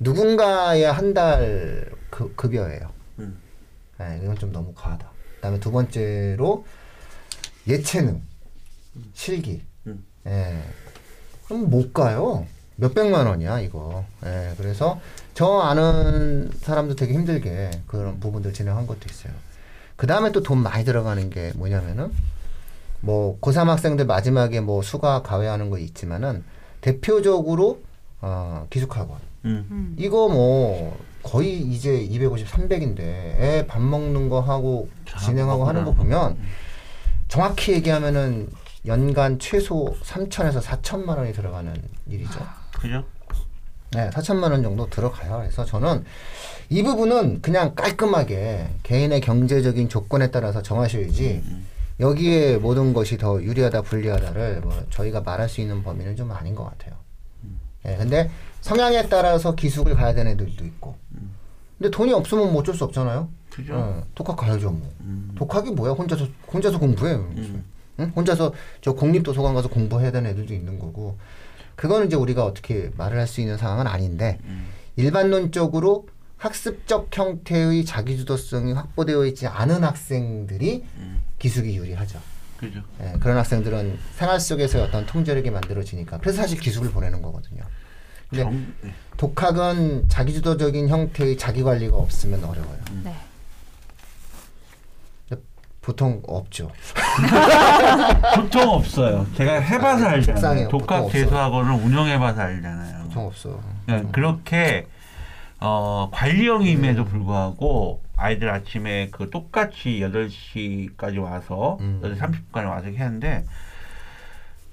누군가의 0.00 0.84
한달 0.84 1.90
그, 2.10 2.34
급여예요. 2.34 2.90
음. 3.18 3.38
네, 3.98 4.20
이건 4.22 4.36
좀 4.36 4.52
너무 4.52 4.72
과하다. 4.74 5.10
그다음에 5.36 5.60
두 5.60 5.70
번째로 5.72 6.64
예체능, 7.66 8.22
실기. 9.14 9.62
음. 9.86 10.04
예. 10.26 10.62
그럼 11.52 11.68
못 11.68 11.92
가요. 11.92 12.46
몇 12.76 12.94
백만 12.94 13.26
원이야 13.26 13.60
이거. 13.60 14.04
예. 14.24 14.54
그래서 14.56 14.98
저 15.34 15.58
아는 15.58 16.50
사람도 16.60 16.96
되게 16.96 17.12
힘들게 17.12 17.70
그런 17.86 18.18
부분들 18.20 18.54
진행한 18.54 18.86
것도 18.86 19.00
있어요. 19.10 19.32
그 19.96 20.06
다음에 20.06 20.32
또 20.32 20.42
돈 20.42 20.58
많이 20.62 20.84
들어가는 20.84 21.28
게 21.28 21.52
뭐냐면은 21.56 22.10
뭐 23.00 23.38
고3 23.40 23.66
학생들 23.66 24.06
마지막에 24.06 24.60
뭐 24.60 24.82
수가 24.82 25.22
가외하는 25.22 25.68
거 25.68 25.76
있지만은 25.78 26.42
대표적으로 26.80 27.80
어, 28.22 28.66
기숙학원. 28.70 29.18
음. 29.44 29.66
음. 29.70 29.96
이거 29.98 30.28
뭐 30.28 30.98
거의 31.22 31.60
이제 31.60 31.98
250, 31.98 32.46
300인데 32.48 33.00
애 33.00 33.66
밥 33.68 33.82
먹는 33.82 34.28
거 34.30 34.40
하고 34.40 34.88
진행하고 35.20 35.64
하는 35.66 35.84
거. 35.84 35.92
보면 35.92 36.38
정확히 37.28 37.72
얘기하면은 37.72 38.48
연간 38.86 39.38
최소 39.38 39.96
3천에서 40.02 40.60
4천만 40.60 41.18
원이 41.18 41.32
들어가는 41.32 41.74
일이죠. 42.08 42.40
그죠? 42.72 43.04
네, 43.92 44.10
4천만 44.10 44.50
원 44.50 44.62
정도 44.62 44.88
들어가요. 44.88 45.38
그래서 45.38 45.64
저는 45.64 46.04
이 46.70 46.82
부분은 46.82 47.42
그냥 47.42 47.74
깔끔하게 47.74 48.68
개인의 48.82 49.20
경제적인 49.20 49.88
조건에 49.88 50.30
따라서 50.30 50.62
정하셔야지 50.62 51.42
여기에 52.00 52.56
모든 52.56 52.94
것이 52.94 53.18
더 53.18 53.40
유리하다 53.42 53.82
불리하다를 53.82 54.62
뭐 54.62 54.82
저희가 54.90 55.20
말할 55.20 55.48
수 55.48 55.60
있는 55.60 55.82
범위는 55.82 56.16
좀 56.16 56.32
아닌 56.32 56.54
것 56.54 56.64
같아요. 56.64 56.94
예, 57.86 57.96
근데 57.96 58.30
성향에 58.60 59.08
따라서 59.08 59.54
기숙을 59.54 59.94
가야 59.94 60.14
되는 60.14 60.32
애들도 60.32 60.64
있고. 60.64 60.96
근데 61.78 61.90
돈이 61.90 62.12
없으면 62.12 62.52
뭐 62.52 62.62
어쩔 62.62 62.74
수 62.74 62.84
없잖아요. 62.84 63.28
그죠? 63.50 63.74
예, 63.74 64.04
독학 64.14 64.36
가야죠 64.36 64.70
뭐. 64.70 64.90
음. 65.00 65.32
독학이 65.36 65.72
뭐야? 65.72 65.92
혼자서 65.92 66.26
혼자서 66.52 66.78
공부해. 66.78 67.12
음. 67.14 67.64
응? 68.02 68.12
혼자서 68.16 68.52
저 68.80 68.92
공립도서관 68.92 69.54
가서 69.54 69.68
공부해야 69.68 70.10
되는 70.12 70.30
애들도 70.30 70.52
있는 70.54 70.78
거고. 70.78 71.18
그거는 71.76 72.06
이제 72.06 72.16
우리가 72.16 72.44
어떻게 72.44 72.90
말을 72.96 73.18
할 73.18 73.26
수 73.26 73.40
있는 73.40 73.56
상황은 73.56 73.86
아닌데 73.86 74.38
음. 74.44 74.66
일반론적으로 74.96 76.06
학습적 76.36 77.08
형태의 77.16 77.84
자기주도성이 77.84 78.72
확보되어 78.72 79.24
있지 79.26 79.46
않은 79.46 79.84
학생들이 79.84 80.84
음. 80.96 81.22
기숙이 81.38 81.76
유리하죠. 81.76 82.18
그죠? 82.58 82.80
예, 83.00 83.12
그런 83.20 83.36
학생들은 83.38 83.98
생활 84.16 84.38
속에서 84.38 84.82
어떤 84.84 85.04
통제력이 85.06 85.50
만들어지니까 85.50 86.18
그래서 86.18 86.42
사실 86.42 86.58
기숙을 86.60 86.90
보내는 86.90 87.22
거거든요. 87.22 87.62
근데 88.28 88.44
정- 88.44 88.72
네. 88.82 88.92
독학은 89.16 90.08
자기주도적인 90.08 90.88
형태의 90.88 91.36
자기 91.36 91.62
관리가 91.62 91.96
없으면 91.96 92.42
어려워요. 92.44 92.78
네. 93.04 93.14
보통 95.82 96.22
없죠. 96.28 96.70
보통 98.36 98.68
없어요. 98.68 99.26
제가 99.34 99.54
해봐서 99.60 100.06
아, 100.06 100.10
알잖아요. 100.10 100.68
독학. 100.68 101.10
재수학원을 101.10 101.72
운영해봐서 101.72 102.40
알잖아요. 102.40 103.02
보통 103.04 103.26
없어. 103.26 103.60
네, 103.86 104.04
그렇게 104.12 104.86
어, 105.58 106.08
관리형임에도 106.12 107.04
불구하고 107.04 108.00
아이들 108.16 108.48
아침에 108.50 109.08
그 109.10 109.28
똑같이 109.28 110.00
8시까지 110.00 111.20
와서 111.20 111.78
음. 111.80 112.00
8시 112.02 112.18
30분까지 112.18 112.68
와서 112.68 112.86
했는데 112.86 113.44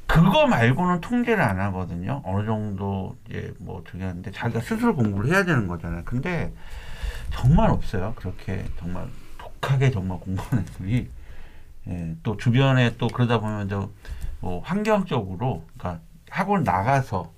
그거 0.06 0.46
말고는 0.46 1.02
통제를 1.02 1.42
안 1.42 1.60
하거든요. 1.60 2.22
어느 2.24 2.46
정도 2.46 3.16
이제 3.28 3.52
뭐 3.60 3.80
어떻게 3.80 4.04
하는데 4.04 4.30
자기가 4.32 4.62
스스로 4.62 4.96
공부를 4.96 5.32
해야 5.32 5.44
되는 5.44 5.68
거잖아요. 5.68 6.04
근데 6.06 6.52
정말 7.32 7.72
없어요. 7.72 8.14
그렇게 8.16 8.66
정말 8.80 9.08
독하게 9.62 9.92
정말 9.92 10.20
공부하는 10.20 10.64
애들이 10.64 11.10
예, 11.88 12.16
또 12.24 12.38
주변에 12.38 12.96
또 12.98 13.08
그러다 13.08 13.40
보면 13.40 13.70
저뭐 13.70 14.62
환경적으로 14.64 15.66
그러니까 15.78 16.04
학원 16.30 16.64
나가서 16.64 17.32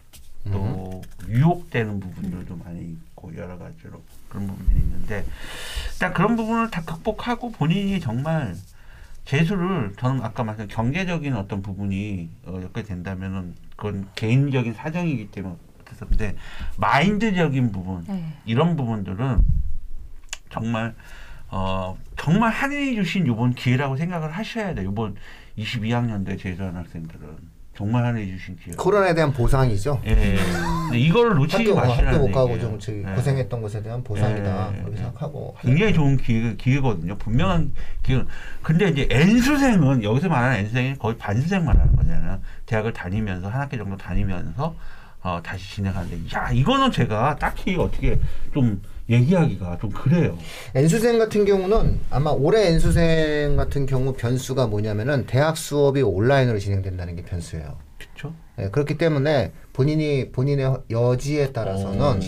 또 0.52 1.02
유혹되는 1.28 2.00
부분들도 2.00 2.56
많이 2.58 2.82
있고 2.82 3.36
여러 3.38 3.58
가지로 3.58 4.02
그런 4.28 4.48
부분들이 4.48 4.80
있는데 4.80 5.26
딱 6.00 6.14
그런 6.14 6.36
부분을 6.36 6.72
다 6.72 6.82
극복하고 6.84 7.52
본인이 7.52 8.00
정말 8.00 8.56
재수를 9.26 9.94
저는 10.00 10.24
아까 10.24 10.44
말씀 10.44 10.68
경제적인 10.68 11.36
어떤 11.36 11.62
부분이 11.62 12.30
어, 12.46 12.60
엮게 12.64 12.84
된다면은 12.84 13.56
그건 13.76 14.10
개인적인 14.16 14.74
사정이기 14.74 15.30
때문에 15.30 15.56
그런데 15.86 16.36
마인드적인 16.78 17.72
부분 17.72 18.04
네. 18.08 18.34
이런 18.46 18.76
부분들은 18.76 19.44
정말 20.50 20.96
어 21.52 21.98
정말 22.18 22.50
하늘이 22.52 22.96
주신 22.96 23.28
이번 23.28 23.54
기회라고 23.54 23.98
생각을 23.98 24.32
하셔야 24.32 24.74
돼요. 24.74 24.90
이번 24.90 25.16
22학년대 25.58 26.40
재수한 26.40 26.76
학생들은 26.78 27.52
정말 27.76 28.06
하늘이 28.06 28.28
주신 28.38 28.56
기회. 28.58 28.74
코로나에 28.76 29.14
대한 29.14 29.34
보상이죠. 29.34 30.02
예. 30.06 30.38
근데 30.86 31.00
이거를 31.00 31.36
놓치지 31.36 31.74
마시라는 31.74 32.14
학교 32.14 32.28
못 32.28 32.32
가고. 32.34 32.60
좀 32.60 32.80
저기 32.80 33.04
예. 33.06 33.16
고생했던 33.16 33.62
것에 33.62 33.82
대한 33.82 34.04
보상이다. 34.04 34.72
예, 34.72 34.78
예, 34.78 34.82
그렇게 34.82 34.94
예. 34.94 34.98
생각하고. 35.04 35.56
굉장히 35.62 35.94
좋은 35.94 36.18
기회, 36.18 36.56
기회거든요. 36.56 37.18
분명한 37.18 37.74
기회. 38.04 38.24
근데 38.62 38.90
이제 38.90 39.08
N수생은 39.10 40.04
여기서 40.04 40.30
말하는 40.30 40.58
N수생이 40.60 40.96
거의 40.96 41.18
반수생 41.18 41.66
말하는 41.66 41.96
거잖아요. 41.96 42.40
대학을 42.66 42.94
다니면서 42.94 43.50
한 43.50 43.62
학기 43.62 43.78
정도 43.78 43.98
다니면서 43.98 44.76
어, 45.24 45.40
다시 45.44 45.76
진행하는데 45.76 46.36
야 46.36 46.52
이거는 46.52 46.92
제가 46.92 47.36
딱히 47.38 47.76
어떻게 47.78 48.20
좀 48.54 48.82
얘기하기가 49.12 49.78
좀 49.80 49.90
그래요. 49.92 50.38
N수생 50.74 51.20
같은 51.20 51.46
경우는 51.46 52.00
아마 52.10 52.32
올해 52.32 52.68
N수생 52.68 53.58
같은 53.58 53.86
경우 53.86 54.14
변수가 54.14 54.68
뭐냐면은 54.68 55.26
대학 55.26 55.58
수업이 55.58 56.02
온라인으로 56.02 56.58
진행된다는 56.60 57.16
게 57.16 57.24
변수예요. 57.24 57.78
그렇죠? 58.00 58.34
예, 58.60 58.70
그렇기 58.70 58.98
때문에 58.98 59.52
본인이 59.74 60.32
본인의 60.32 60.78
여지에 60.90 61.52
따라서는 61.52 62.22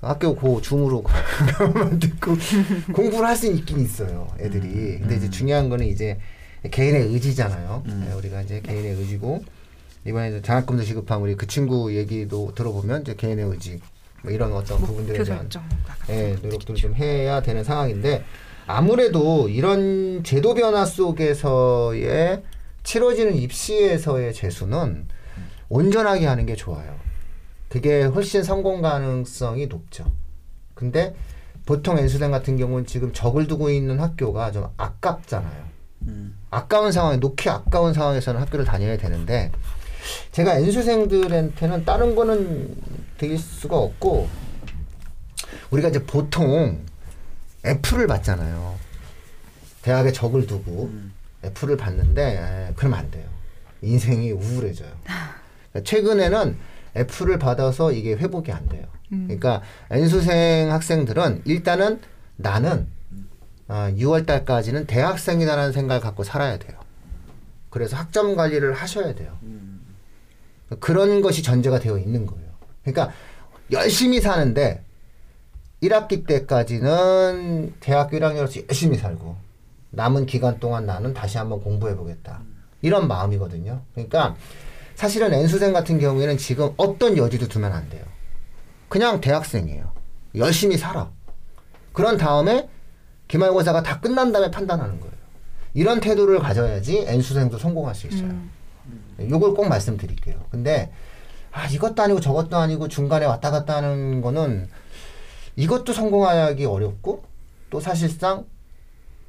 학교 0.00 0.34
고 0.34 0.60
줌으로 0.60 1.04
듣고 2.00 2.36
공부를 2.92 3.24
할 3.26 3.36
수 3.36 3.46
있긴 3.46 3.78
있어요 3.80 4.26
애들이 4.40 4.98
근데 4.98 5.16
이제 5.16 5.30
중요한 5.30 5.68
거는 5.68 5.86
이제 5.86 6.18
개인의 6.68 7.02
의지잖아요 7.06 7.84
음. 7.86 8.06
네, 8.08 8.12
우리가 8.14 8.42
이제 8.42 8.60
개인의 8.60 8.94
의지고 8.96 9.44
이번에 10.04 10.42
장학금도 10.42 10.82
지급한 10.82 11.20
우리 11.20 11.36
그 11.36 11.46
친구 11.46 11.94
얘기도 11.94 12.52
들어보면 12.56 13.02
이제 13.02 13.14
개인의 13.14 13.44
의지 13.44 13.80
뭐 14.22 14.32
이런 14.32 14.52
어떤 14.52 14.78
부분들에 14.78 15.18
대한. 15.24 15.48
예, 16.08 16.36
노력들을 16.42 16.76
좀 16.76 16.94
해야 16.94 17.42
되는 17.42 17.62
상황인데 17.64 18.24
아무래도 18.66 19.48
이런 19.48 20.22
제도 20.24 20.54
변화 20.54 20.84
속에서의 20.84 22.42
치러지는 22.84 23.36
입시에서의 23.36 24.32
재수는 24.32 25.06
온전하게 25.68 26.26
하는 26.26 26.46
게 26.46 26.54
좋아요. 26.56 26.94
그게 27.68 28.04
훨씬 28.04 28.42
성공 28.42 28.82
가능성이 28.82 29.66
높죠. 29.66 30.04
근데 30.74 31.14
보통 31.64 31.98
N수생 31.98 32.30
같은 32.30 32.56
경우는 32.56 32.86
지금 32.86 33.12
적을 33.12 33.46
두고 33.46 33.70
있는 33.70 34.00
학교가 34.00 34.52
좀 34.52 34.66
아깝잖아요. 34.76 35.64
음. 36.08 36.36
아까운 36.50 36.92
상황, 36.92 37.18
놓기 37.20 37.48
아까운 37.48 37.94
상황에서는 37.94 38.40
학교를 38.40 38.64
다녀야 38.64 38.96
되는데 38.96 39.52
제가 40.32 40.56
N수생들한테는 40.56 41.84
다른 41.84 42.14
거는 42.14 42.76
드릴 43.22 43.38
수가 43.38 43.78
없고 43.78 44.28
우리가 45.70 45.88
이제 45.90 46.04
보통 46.04 46.80
F를 47.62 48.08
받잖아요. 48.08 48.76
대학에 49.82 50.10
적을 50.10 50.48
두고 50.48 50.86
음. 50.86 51.12
F를 51.44 51.76
받는데 51.76 52.68
에, 52.70 52.72
그러면 52.74 52.98
안 52.98 53.10
돼요. 53.12 53.28
인생이 53.80 54.32
우울해져요. 54.32 54.90
그러니까 55.70 55.88
최근에는 55.88 56.56
F를 56.96 57.38
받아서 57.38 57.92
이게 57.92 58.14
회복이 58.14 58.50
안 58.50 58.68
돼요. 58.68 58.86
그러니까 59.08 59.62
N수생 59.90 60.72
학생들은 60.72 61.42
일단은 61.44 62.00
나는 62.36 62.88
아, 63.68 63.90
6월 63.92 64.26
달까지는 64.26 64.86
대학생이다라는 64.86 65.72
생각을 65.72 66.00
갖고 66.00 66.24
살아야 66.24 66.58
돼요. 66.58 66.78
그래서 67.70 67.96
학점 67.96 68.34
관리를 68.34 68.72
하셔야 68.72 69.14
돼요. 69.14 69.38
그런 70.80 71.20
것이 71.20 71.42
전제가 71.42 71.78
되어 71.78 71.98
있는 71.98 72.26
거예요. 72.26 72.41
그러니까 72.84 73.12
열심히 73.70 74.20
사는데 74.20 74.84
1학기 75.82 76.26
때까지는 76.26 77.74
대학교 77.80 78.16
1학년으로서 78.18 78.68
열심히 78.68 78.96
살고 78.96 79.36
남은 79.90 80.26
기간 80.26 80.58
동안 80.60 80.86
나는 80.86 81.12
다시 81.12 81.38
한번 81.38 81.60
공부해 81.62 81.96
보겠다. 81.96 82.40
이런 82.80 83.08
마음이거든요. 83.08 83.82
그러니까 83.94 84.36
사실은 84.94 85.32
N수생 85.32 85.72
같은 85.72 85.98
경우에는 85.98 86.38
지금 86.38 86.70
어떤 86.76 87.16
여지도 87.16 87.48
두면 87.48 87.72
안 87.72 87.88
돼요. 87.88 88.04
그냥 88.88 89.20
대학생이에요. 89.20 89.92
열심히 90.34 90.76
살아. 90.76 91.10
그런 91.92 92.16
다음에 92.16 92.68
기말고사가 93.28 93.82
다 93.82 94.00
끝난 94.00 94.32
다음에 94.32 94.50
판단하는 94.50 95.00
거예요. 95.00 95.12
이런 95.74 96.00
태도를 96.00 96.38
가져야지 96.38 97.04
N수생도 97.06 97.58
성공할 97.58 97.94
수 97.94 98.06
있어요. 98.06 98.34
요걸 99.20 99.54
꼭 99.54 99.68
말씀드릴게요. 99.68 100.44
근데 100.50 100.92
아 101.52 101.66
이것도 101.66 102.02
아니고 102.02 102.20
저것도 102.20 102.56
아니고 102.56 102.88
중간에 102.88 103.26
왔다 103.26 103.50
갔다 103.50 103.76
하는 103.76 104.20
거는 104.20 104.68
이것도 105.56 105.92
성공하기 105.92 106.64
어렵고 106.64 107.24
또 107.70 107.80
사실상 107.80 108.46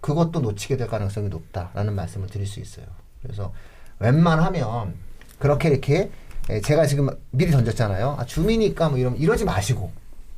그것도 0.01 0.39
놓치게 0.39 0.77
될 0.77 0.87
가능성이 0.87 1.29
높다라는 1.29 1.93
말씀을 1.93 2.27
드릴 2.27 2.47
수 2.47 2.59
있어요. 2.59 2.85
그래서 3.21 3.53
웬만하면 3.99 4.95
그렇게 5.39 5.69
이렇게 5.69 6.11
예, 6.49 6.59
제가 6.59 6.85
지금 6.85 7.09
미리 7.31 7.51
던졌잖아요. 7.51 8.17
아, 8.19 8.25
줌이니까 8.25 8.89
뭐 8.89 8.97
이러면 8.97 9.19
이러지 9.19 9.45
마시고 9.45 9.91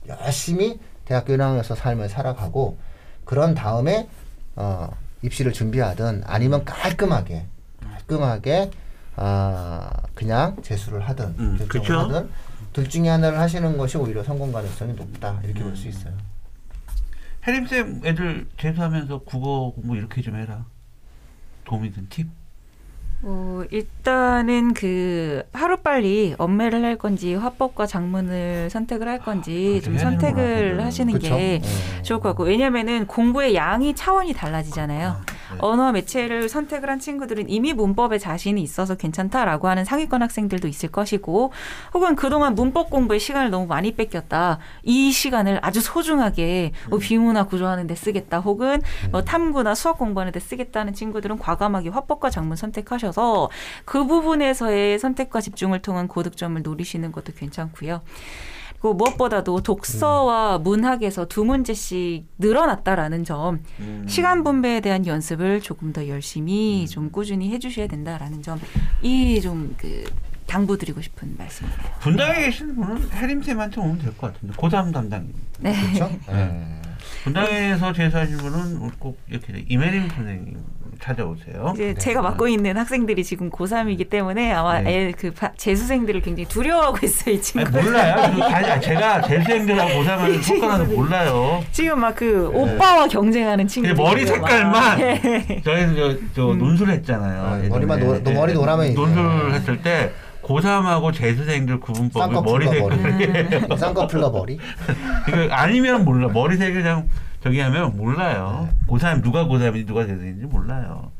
열심히 0.07 0.79
대학교 1.05 1.33
1학년에서 1.33 1.75
삶을 1.75 2.09
살아가고 2.09 2.77
그런 3.25 3.55
다음에 3.55 4.07
어, 4.55 4.89
입시를 5.23 5.51
준비하든 5.51 6.23
아니면 6.25 6.63
깔끔하게 6.63 7.45
깔끔하게 7.81 8.71
아 9.17 9.89
그냥 10.13 10.55
재수를 10.61 11.01
하든 11.09 11.25
음, 11.39 11.57
재수를 11.57 11.81
그쵸? 11.81 11.93
하든 11.99 12.29
둘 12.73 12.89
중에 12.89 13.07
하나를 13.07 13.39
하시는 13.39 13.77
것이 13.77 13.97
오히려 13.97 14.23
성공 14.23 14.51
가능성이 14.51 14.93
높다 14.93 15.39
이렇게 15.43 15.63
볼 15.63 15.75
수 15.75 15.87
있어요. 15.87 16.13
해림쌤 17.47 18.01
애들 18.03 18.47
재수하면서 18.57 19.19
국어 19.19 19.71
공부 19.75 19.95
이렇게 19.95 20.21
좀 20.21 20.35
해라. 20.35 20.65
도움이 21.63 21.91
된 21.93 22.07
팁? 22.09 22.27
어, 23.21 23.63
일단은 23.71 24.73
그 24.73 25.43
하루 25.53 25.77
빨리 25.77 26.35
엄매를 26.37 26.83
할 26.83 26.97
건지 26.97 27.33
화법과 27.33 27.85
장문을 27.87 28.69
선택을 28.69 29.07
할 29.07 29.19
건지 29.19 29.79
아, 29.81 29.85
좀 29.85 29.97
선택을. 29.97 30.83
하시는 30.83 31.13
그쵸? 31.13 31.29
게 31.37 31.59
네. 31.61 32.01
좋을 32.03 32.19
것 32.19 32.29
같고 32.29 32.43
왜냐면은 32.43 33.07
공부의 33.07 33.55
양이 33.55 33.95
차원이 33.95 34.33
달라지잖아요. 34.33 35.07
아, 35.09 35.25
네. 35.51 35.57
언어 35.59 35.91
매체를 35.91 36.49
선택을 36.49 36.89
한 36.89 36.99
친구들은 36.99 37.49
이미 37.49 37.73
문법에 37.73 38.17
자신이 38.17 38.61
있어서 38.61 38.95
괜찮다라고 38.95 39.67
하는 39.67 39.85
상위권 39.85 40.21
학생들도 40.21 40.67
있을 40.67 40.89
것이고 40.89 41.51
혹은 41.93 42.15
그동안 42.15 42.55
문법 42.55 42.89
공부에 42.89 43.19
시간을 43.19 43.49
너무 43.49 43.65
많이 43.67 43.93
뺏겼다. 43.93 44.59
이 44.83 45.11
시간을 45.11 45.59
아주 45.61 45.81
소중하게 45.81 46.71
뭐 46.89 46.99
비문화 46.99 47.45
구조하는 47.45 47.87
데 47.87 47.95
쓰겠다. 47.95 48.39
혹은 48.39 48.81
뭐 49.11 49.23
탐구나 49.23 49.75
수학 49.75 49.97
공부하는 49.97 50.31
데 50.31 50.39
쓰겠다는 50.39 50.93
친구들은 50.93 51.37
과감하게 51.37 51.89
화법과 51.89 52.29
장문 52.29 52.57
선택하셔서 52.57 53.49
그 53.85 54.05
부분에서의 54.05 54.99
선택과 54.99 55.41
집중을 55.41 55.81
통한 55.81 56.07
고득점을 56.07 56.61
노리시는 56.61 57.11
것도 57.11 57.33
괜찮고요. 57.33 58.01
그리고 58.79 58.93
무엇보다도 58.93 59.61
독서와 59.61 60.59
문학에서 60.59 61.27
두 61.27 61.43
문제씩 61.45 62.25
늘어났다라는 62.37 63.23
점, 63.23 63.59
음. 63.79 64.05
시간 64.07 64.43
분배에 64.43 64.79
대한 64.81 65.07
연습을 65.07 65.61
조금 65.61 65.91
더 65.93 66.07
열심히 66.07 66.85
좀 66.87 67.09
꾸준히 67.11 67.51
해주셔야 67.51 67.87
된다라는 67.87 68.41
점, 68.43 68.59
이 69.01 69.39
좀 69.41 69.73
그 69.77 70.03
당부드리고 70.47 71.01
싶은 71.01 71.35
말씀이에요. 71.37 71.75
분당에 72.01 72.45
계시는 72.45 72.75
분은 72.75 73.09
해림 73.13 73.41
쌤한테 73.41 73.81
오면 73.81 73.97
될 73.97 74.15
것 74.15 74.31
같은데 74.33 74.53
고3 74.55 74.93
담당. 74.93 75.27
네. 75.59 75.73
그렇죠? 75.93 76.11
네. 76.31 76.81
분당에서 77.23 77.91
재수하신 77.93 78.37
분은 78.37 78.91
꼭 78.99 79.19
이렇게 79.27 79.65
이메림 79.67 80.07
선생님 80.09 80.57
찾아오세요. 81.05 81.71
이제 81.75 81.85
네. 81.85 81.93
제가 81.93 82.21
맡고 82.23 82.47
있는 82.47 82.77
학생들이 82.77 83.23
지금 83.23 83.51
고3이기 83.51 84.09
때문에 84.09 84.51
아마 84.53 84.79
네. 84.81 85.07
애, 85.07 85.11
그 85.11 85.31
바- 85.31 85.51
재수생들을 85.55 86.21
굉장히 86.21 86.47
두려워하고 86.47 86.97
있어요, 87.05 87.35
이 87.35 87.41
친구들. 87.41 87.83
몰라요. 87.83 88.31
그 88.33 88.39
다- 88.39 88.79
제가 88.79 89.21
재수생들하고 89.21 89.91
고3하는 90.03 90.41
성과는 90.41 90.87
몰라요. 90.95 91.63
지금 91.71 91.99
막 91.99 92.15
그 92.15 92.49
오빠와 92.53 93.07
경쟁하는 93.09 93.67
친구들. 93.67 93.93
머리 93.95 94.25
색깔만 94.25 94.97
네. 94.97 95.61
저희 95.65 95.95
저, 95.95 96.15
저 96.33 96.41
논술 96.55 96.89
했잖아요. 96.89 97.41
아. 97.43 97.67
머리만 97.69 97.99
노- 97.99 98.23
너 98.23 98.31
머리 98.31 98.53
노라면 98.53 98.85
이제. 98.87 98.95
논술 98.95 99.51
했을 99.51 99.81
때 99.81 100.11
고3하고 100.41 101.13
재수생들 101.13 101.81
구분법을 101.81 102.41
머리 102.41 102.65
쌍꺼풀과 102.67 102.95
색깔 103.09 103.61
머리, 103.67 103.77
쌍꺼풀과 103.79 104.29
머리. 104.29 104.59
이거 105.27 105.47
아니면 105.53 106.05
몰라. 106.05 106.29
머리색을 106.29 106.81
그냥 106.83 107.07
저기 107.45 107.59
하면 107.59 107.95
몰라요. 107.95 108.67
네. 108.71 108.87
고3 108.87 109.21
누가 109.21 109.45
고3인지 109.45 109.85
누가 109.85 110.03
재수생인지 110.07 110.47
몰라요. 110.47 111.11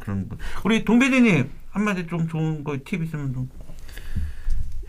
그런 0.00 0.28
분. 0.28 0.36
우리 0.64 0.84
동배디님 0.84 1.48
한마디 1.70 2.04
좀 2.08 2.26
좋은 2.26 2.64
거 2.64 2.76
팁 2.84 3.00
있으면 3.00 3.32
좀 3.32 3.48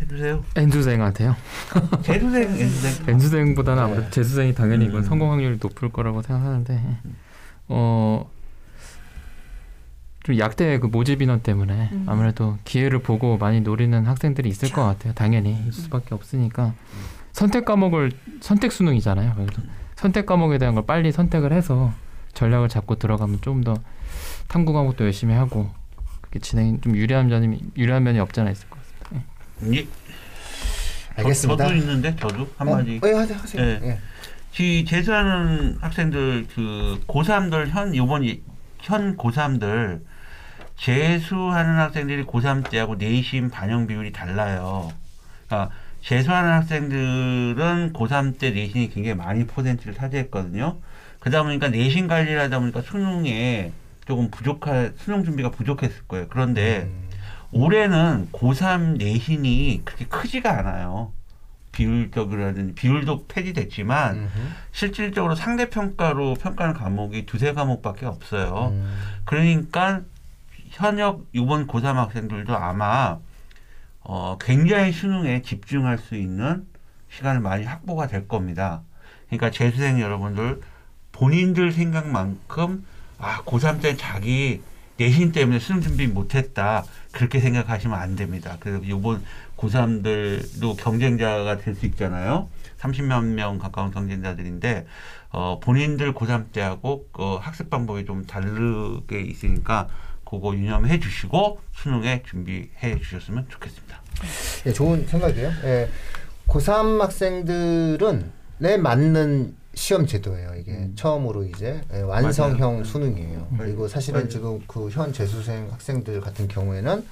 해주세요. 0.01 0.43
N수생한테요. 0.55 1.35
재수생, 2.01 2.57
재수생. 2.57 3.07
N수생보다는 3.07 3.83
네. 3.83 3.87
아무래도 3.87 4.09
재수생이 4.09 4.55
당연히 4.55 4.85
이건 4.85 5.01
음. 5.01 5.03
성공 5.03 5.31
확률이 5.31 5.59
높을 5.61 5.89
거라고 5.89 6.23
생각하는데 6.23 6.97
어. 7.67 8.27
좀 10.23 10.39
약대 10.39 10.79
그 10.79 10.87
모집 10.87 11.21
인원 11.21 11.41
때문에 11.43 11.89
음. 11.91 12.05
아무래도 12.07 12.57
기회를 12.63 12.99
보고 13.03 13.37
많이 13.37 13.61
노리는 13.61 14.05
학생들이 14.07 14.49
있을 14.49 14.71
것 14.71 14.83
같아요. 14.83 15.13
당연히 15.13 15.51
있을 15.51 15.73
수밖에 15.73 16.15
없으니까 16.15 16.73
선택 17.31 17.65
과목을 17.65 18.11
선택 18.41 18.71
수능이잖아요. 18.71 19.33
그래서 19.35 19.61
선택 20.03 20.25
과목에 20.25 20.57
대한 20.57 20.75
걸 20.75 20.85
빨리 20.85 21.13
선택을 21.13 21.53
해서 21.53 21.93
전략을 22.33 22.67
잡고 22.67 22.95
들어가면 22.95 23.39
좀 23.41 23.63
더 23.63 23.75
탐구 24.49 24.73
과목도 24.73 25.05
열심히 25.05 25.33
하고 25.33 25.69
그렇게 26.19 26.39
진행 26.39 26.81
좀 26.81 26.97
유리한 26.97 27.27
면이 27.29 27.61
유리한 27.77 28.03
면이 28.03 28.19
없지 28.19 28.41
않아 28.41 28.51
있을 28.51 28.67
것 28.69 28.77
같습니다. 28.79 29.27
예. 29.71 29.77
예. 29.79 29.87
알겠습니다. 31.15 31.63
저, 31.63 31.69
도 31.69 31.75
있는데 31.77 32.15
저도 32.17 32.49
한 32.57 32.69
마디. 32.69 32.99
어, 33.01 33.07
예, 33.07 33.13
하세요. 33.13 33.37
하세요. 33.37 33.61
예. 33.63 33.79
예. 33.81 33.99
지 34.51 34.83
재수하는 34.85 35.77
학생들 35.79 36.47
그 36.53 36.99
고3들 37.07 37.69
현 37.69 37.95
요번 37.95 38.25
이- 38.25 38.41
현 38.81 39.15
고3들 39.15 40.01
재수하는 40.75 41.75
학생들이 41.79 42.25
고3 42.25 42.69
때하고 42.69 42.95
내신 42.95 43.49
반영 43.49 43.87
비율이 43.87 44.11
달라요. 44.11 44.91
그러니까 45.47 45.73
재수하는 46.03 46.51
학생들은 46.51 47.93
고3 47.93 48.37
때 48.37 48.51
내신이 48.51 48.89
굉장히 48.89 49.15
많이 49.15 49.47
퍼센트를 49.47 49.93
차지했거든요. 49.93 50.77
그러다 51.19 51.43
보니까 51.43 51.69
내신 51.69 52.07
관리를 52.07 52.41
하다 52.41 52.59
보니까 52.59 52.81
수능에 52.81 53.71
조금 54.05 54.29
부족할 54.29 54.93
수능 54.97 55.23
준비가 55.23 55.49
부족했을 55.49 56.03
거예요. 56.09 56.27
그런데 56.29 56.83
음. 56.83 57.09
올해는 57.51 58.27
고3 58.33 58.97
내신이 58.97 59.81
그렇게 59.85 60.05
크지가 60.05 60.59
않아요. 60.59 61.13
비율적이라든지 61.71 62.75
비율도 62.75 63.25
폐지됐지만 63.27 64.15
음흠. 64.15 64.29
실질적으로 64.73 65.35
상대 65.35 65.69
평가로 65.69 66.35
평가하는 66.35 66.77
과목이 66.77 67.25
두세 67.25 67.53
과목밖에 67.53 68.05
없어요. 68.05 68.73
음. 68.73 68.93
그러니까 69.23 70.01
현역 70.69 71.25
이번 71.31 71.65
고3 71.65 71.93
학생들도 71.93 72.55
아마 72.55 73.19
어, 74.03 74.37
굉장히 74.39 74.91
수능에 74.91 75.41
집중할 75.41 75.97
수 75.97 76.15
있는 76.15 76.67
시간을 77.09 77.41
많이 77.41 77.63
확보가 77.65 78.07
될 78.07 78.27
겁니다. 78.27 78.81
그러니까 79.27 79.51
재수생 79.51 79.99
여러분들 79.99 80.61
본인들 81.11 81.71
생각만큼 81.71 82.85
아 83.19 83.41
고3 83.43 83.81
때 83.81 83.95
자기 83.95 84.61
내신 84.97 85.31
때문에 85.31 85.59
수능 85.59 85.81
준비 85.81 86.07
못했다 86.07 86.83
그렇게 87.11 87.39
생각하시면 87.39 87.97
안 87.97 88.15
됩니다. 88.15 88.57
그래서 88.59 88.79
이번 88.83 89.23
고3들도 89.57 90.77
경쟁자가 90.77 91.57
될 91.57 91.75
수 91.75 91.85
있잖아요. 91.87 92.49
30만 92.79 93.23
명 93.33 93.57
가까운 93.59 93.91
경쟁자들인데 93.91 94.85
어, 95.29 95.59
본인들 95.61 96.13
고3 96.13 96.51
때하고 96.51 97.07
그 97.11 97.35
학습 97.35 97.69
방법이 97.69 98.05
좀 98.05 98.25
다르게 98.25 99.21
있으니까 99.21 99.87
그거 100.33 100.55
유념해 100.55 100.99
주시고 100.99 101.59
수능에 101.75 102.23
준비해 102.25 102.97
주셨으면 102.99 103.45
좋겠습니다. 103.49 104.01
예, 104.65 104.73
좋은 104.73 105.05
생각이에요. 105.05 105.51
예, 105.63 105.89
고3 106.47 106.97
학생들은 106.99 108.31
내 108.57 108.77
맞는 108.77 109.55
시험 109.75 110.07
제도예요. 110.07 110.55
이게 110.55 110.89
처음으로 110.95 111.43
이제 111.43 111.81
예, 111.93 112.01
완성형 112.01 112.71
맞아요. 112.71 112.83
수능이에요. 112.83 113.47
음. 113.51 113.57
그리고 113.59 113.87
사실은 113.87 114.21
맞아요. 114.21 114.29
지금 114.29 114.59
그 114.67 114.89
현 114.89 115.13
재수생 115.13 115.67
학생들 115.71 116.19
같은 116.21 116.47
경우에는 116.47 117.05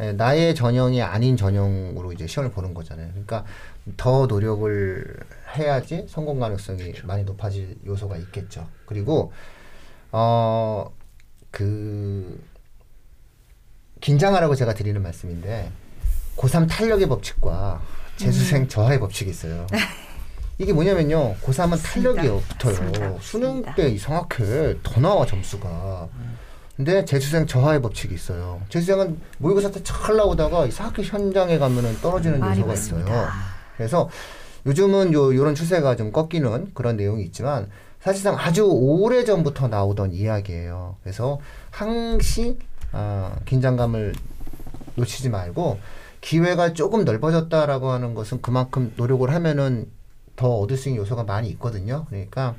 예, 0.00 0.12
나의 0.12 0.56
전형이 0.56 1.00
아닌 1.00 1.36
전형으로 1.36 2.12
이제 2.12 2.26
시험을 2.26 2.50
보는 2.50 2.74
거잖아요. 2.74 3.08
그러니까 3.10 3.44
더 3.96 4.26
노력을 4.26 5.16
해야지 5.56 6.06
성공 6.08 6.40
가능성이 6.40 6.92
많이 7.04 7.22
높아질 7.22 7.78
요소가 7.86 8.16
있겠죠. 8.16 8.66
그리고 8.84 9.32
어 10.10 10.90
그 11.50 12.40
긴장하라고 14.00 14.54
제가 14.54 14.74
드리는 14.74 15.00
말씀인데 15.02 15.70
고3 16.36 16.68
탄력의 16.68 17.08
법칙과 17.08 17.80
재수생 18.16 18.68
저하의 18.68 19.00
법칙이 19.00 19.30
있어요. 19.30 19.66
이게 20.58 20.72
뭐냐면요. 20.72 21.36
고3은 21.36 21.82
탄력이 21.82 22.20
붙어요. 22.48 22.72
맞습니다. 22.72 23.16
수능 23.20 23.48
맞습니다. 23.48 23.74
때 23.74 23.88
이상하게 23.90 24.78
더 24.82 25.00
나와 25.00 25.24
점수가. 25.24 26.08
근데 26.76 27.04
재수생 27.04 27.46
저하의 27.46 27.82
법칙이 27.82 28.14
있어요. 28.14 28.60
재수생은 28.68 29.20
모의고사 29.38 29.70
때 29.70 29.82
잘 29.82 30.16
나오다가 30.16 30.66
이상하게 30.66 31.02
현장에 31.02 31.58
가면은 31.58 31.96
떨어지는 32.00 32.40
요소가 32.40 32.72
있어요. 32.72 33.28
그래서 33.76 34.08
요즘은 34.66 35.12
요 35.12 35.34
요런 35.34 35.54
추세가 35.54 35.96
좀 35.96 36.12
꺾이는 36.12 36.72
그런 36.74 36.96
내용이 36.96 37.24
있지만 37.24 37.68
사실상 38.00 38.36
아주 38.38 38.64
오래 38.64 39.24
전부터 39.24 39.68
나오던 39.68 40.12
이야기예요. 40.12 40.96
그래서 41.02 41.40
항시 41.70 42.58
아, 42.92 43.36
긴장감을 43.44 44.14
놓치지 44.94 45.28
말고 45.28 45.78
기회가 46.20 46.72
조금 46.72 47.04
넓어졌다라고 47.04 47.90
하는 47.90 48.14
것은 48.14 48.40
그만큼 48.40 48.92
노력을 48.96 49.28
하면은 49.32 49.90
더 50.36 50.48
얻을 50.58 50.76
수 50.76 50.88
있는 50.88 51.02
요소가 51.02 51.24
많이 51.24 51.48
있거든요. 51.50 52.06
그러니까 52.08 52.54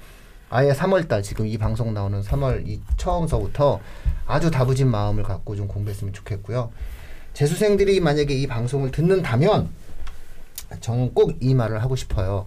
아예 0.49 0.71
3월달 0.71 1.23
지금 1.23 1.47
이 1.47 1.57
방송 1.57 1.93
나오는 1.93 2.21
3월 2.21 2.67
이 2.67 2.81
처음서부터 2.97 3.79
아주 4.25 4.51
다부진 4.51 4.89
마음을 4.89 5.23
갖고 5.23 5.55
좀 5.55 5.67
공부했으면 5.67 6.13
좋겠고요. 6.13 6.71
재수생들이 7.33 7.99
만약에 7.99 8.33
이 8.33 8.47
방송을 8.47 8.91
듣는다면 8.91 9.69
저는 10.81 11.13
꼭 11.13 11.31
이 11.41 11.53
말을 11.53 11.81
하고 11.81 11.95
싶어요. 11.95 12.45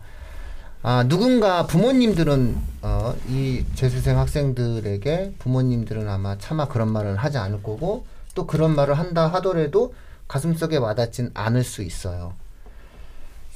아, 0.85 1.05
누군가 1.05 1.65
부모님들은 1.65 2.57
어, 2.83 3.15
이 3.29 3.65
재수생 3.77 4.19
학생들에게 4.19 5.35
부모님들은 5.39 6.09
아마 6.09 6.37
차마 6.39 6.67
그런 6.67 6.93
말은 6.93 7.15
하지 7.15 7.39
않을 7.39 7.63
거고 7.63 8.05
또 8.35 8.49
그런 8.49 8.75
말을 8.75 8.99
한다 8.99 9.29
하더라도 9.29 9.95
가슴속에 10.27 10.79
와닿진 10.79 11.31
않을 11.35 11.63
수 11.63 11.83
있어요. 11.83 12.33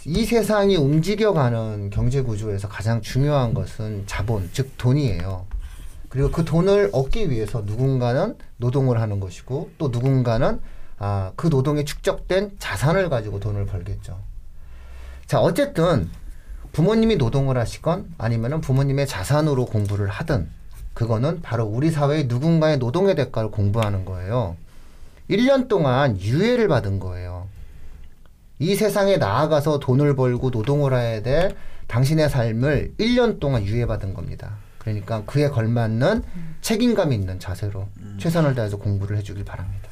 이 0.05 0.25
세상이 0.25 0.77
움직여가는 0.77 1.91
경제 1.91 2.23
구조에서 2.23 2.69
가장 2.69 3.01
중요한 3.03 3.55
것은 3.55 4.05
자본, 4.07 4.49
즉 4.53 4.79
돈이에요. 4.79 5.47
그리고 6.09 6.31
그 6.31 6.45
돈을 6.45 6.91
얻기 6.93 7.29
위해서 7.31 7.63
누군가는 7.67 8.37
노동을 8.59 9.01
하는 9.01 9.19
것이고 9.19 9.71
또 9.79 9.89
누군가는 9.89 10.61
아, 10.99 11.33
그 11.35 11.49
노동에 11.49 11.85
축적된 11.85 12.53
자산을 12.61 13.09
가지고 13.09 13.41
돈을 13.41 13.67
벌겠죠. 13.67 14.17
자, 15.27 15.41
어쨌든 15.41 16.09
부모님이 16.73 17.17
노동을 17.17 17.57
하시건 17.59 18.15
아니면은 18.19 18.61
부모님의 18.61 19.07
자산으로 19.07 19.67
공부를 19.67 20.09
하든 20.09 20.49
그거는 20.95 21.43
바로 21.43 21.65
우리 21.65 21.91
사회의 21.91 22.25
누군가의 22.25 22.79
노동의 22.79 23.15
대가를 23.15 23.51
공부하는 23.51 24.05
거예요. 24.05 24.57
1년 25.29 25.69
동안 25.69 26.19
유예를 26.19 26.69
받은 26.69 27.01
거예요. 27.01 27.49
이 28.59 28.75
세상에 28.75 29.17
나아가서 29.19 29.79
돈을 29.81 30.17
벌고 30.17 30.51
노동을 30.51 30.95
해야 30.95 31.21
될 31.23 31.55
당신의 31.89 32.31
삶을 32.31 32.95
1년 32.99 33.39
동안 33.41 33.65
유예받은 33.65 34.15
겁니다. 34.15 34.57
그러니까 34.79 35.23
그에 35.27 35.49
걸맞는 35.49 36.23
책임감 36.63 37.13
있는 37.13 37.39
자세로 37.39 37.89
최선을 38.19 38.55
다해서 38.55 38.77
공부를 38.77 39.19
해주길 39.19 39.45
바랍니다. 39.45 39.89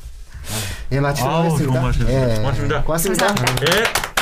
예, 0.93 1.01
마치도록 1.01 1.35
하겠습니다. 1.77 2.13
예, 2.13 2.37
고맙습니다. 2.37 2.83
고맙습니다. 2.85 3.27
감사합니다. 3.27 3.73
예. 3.73 4.14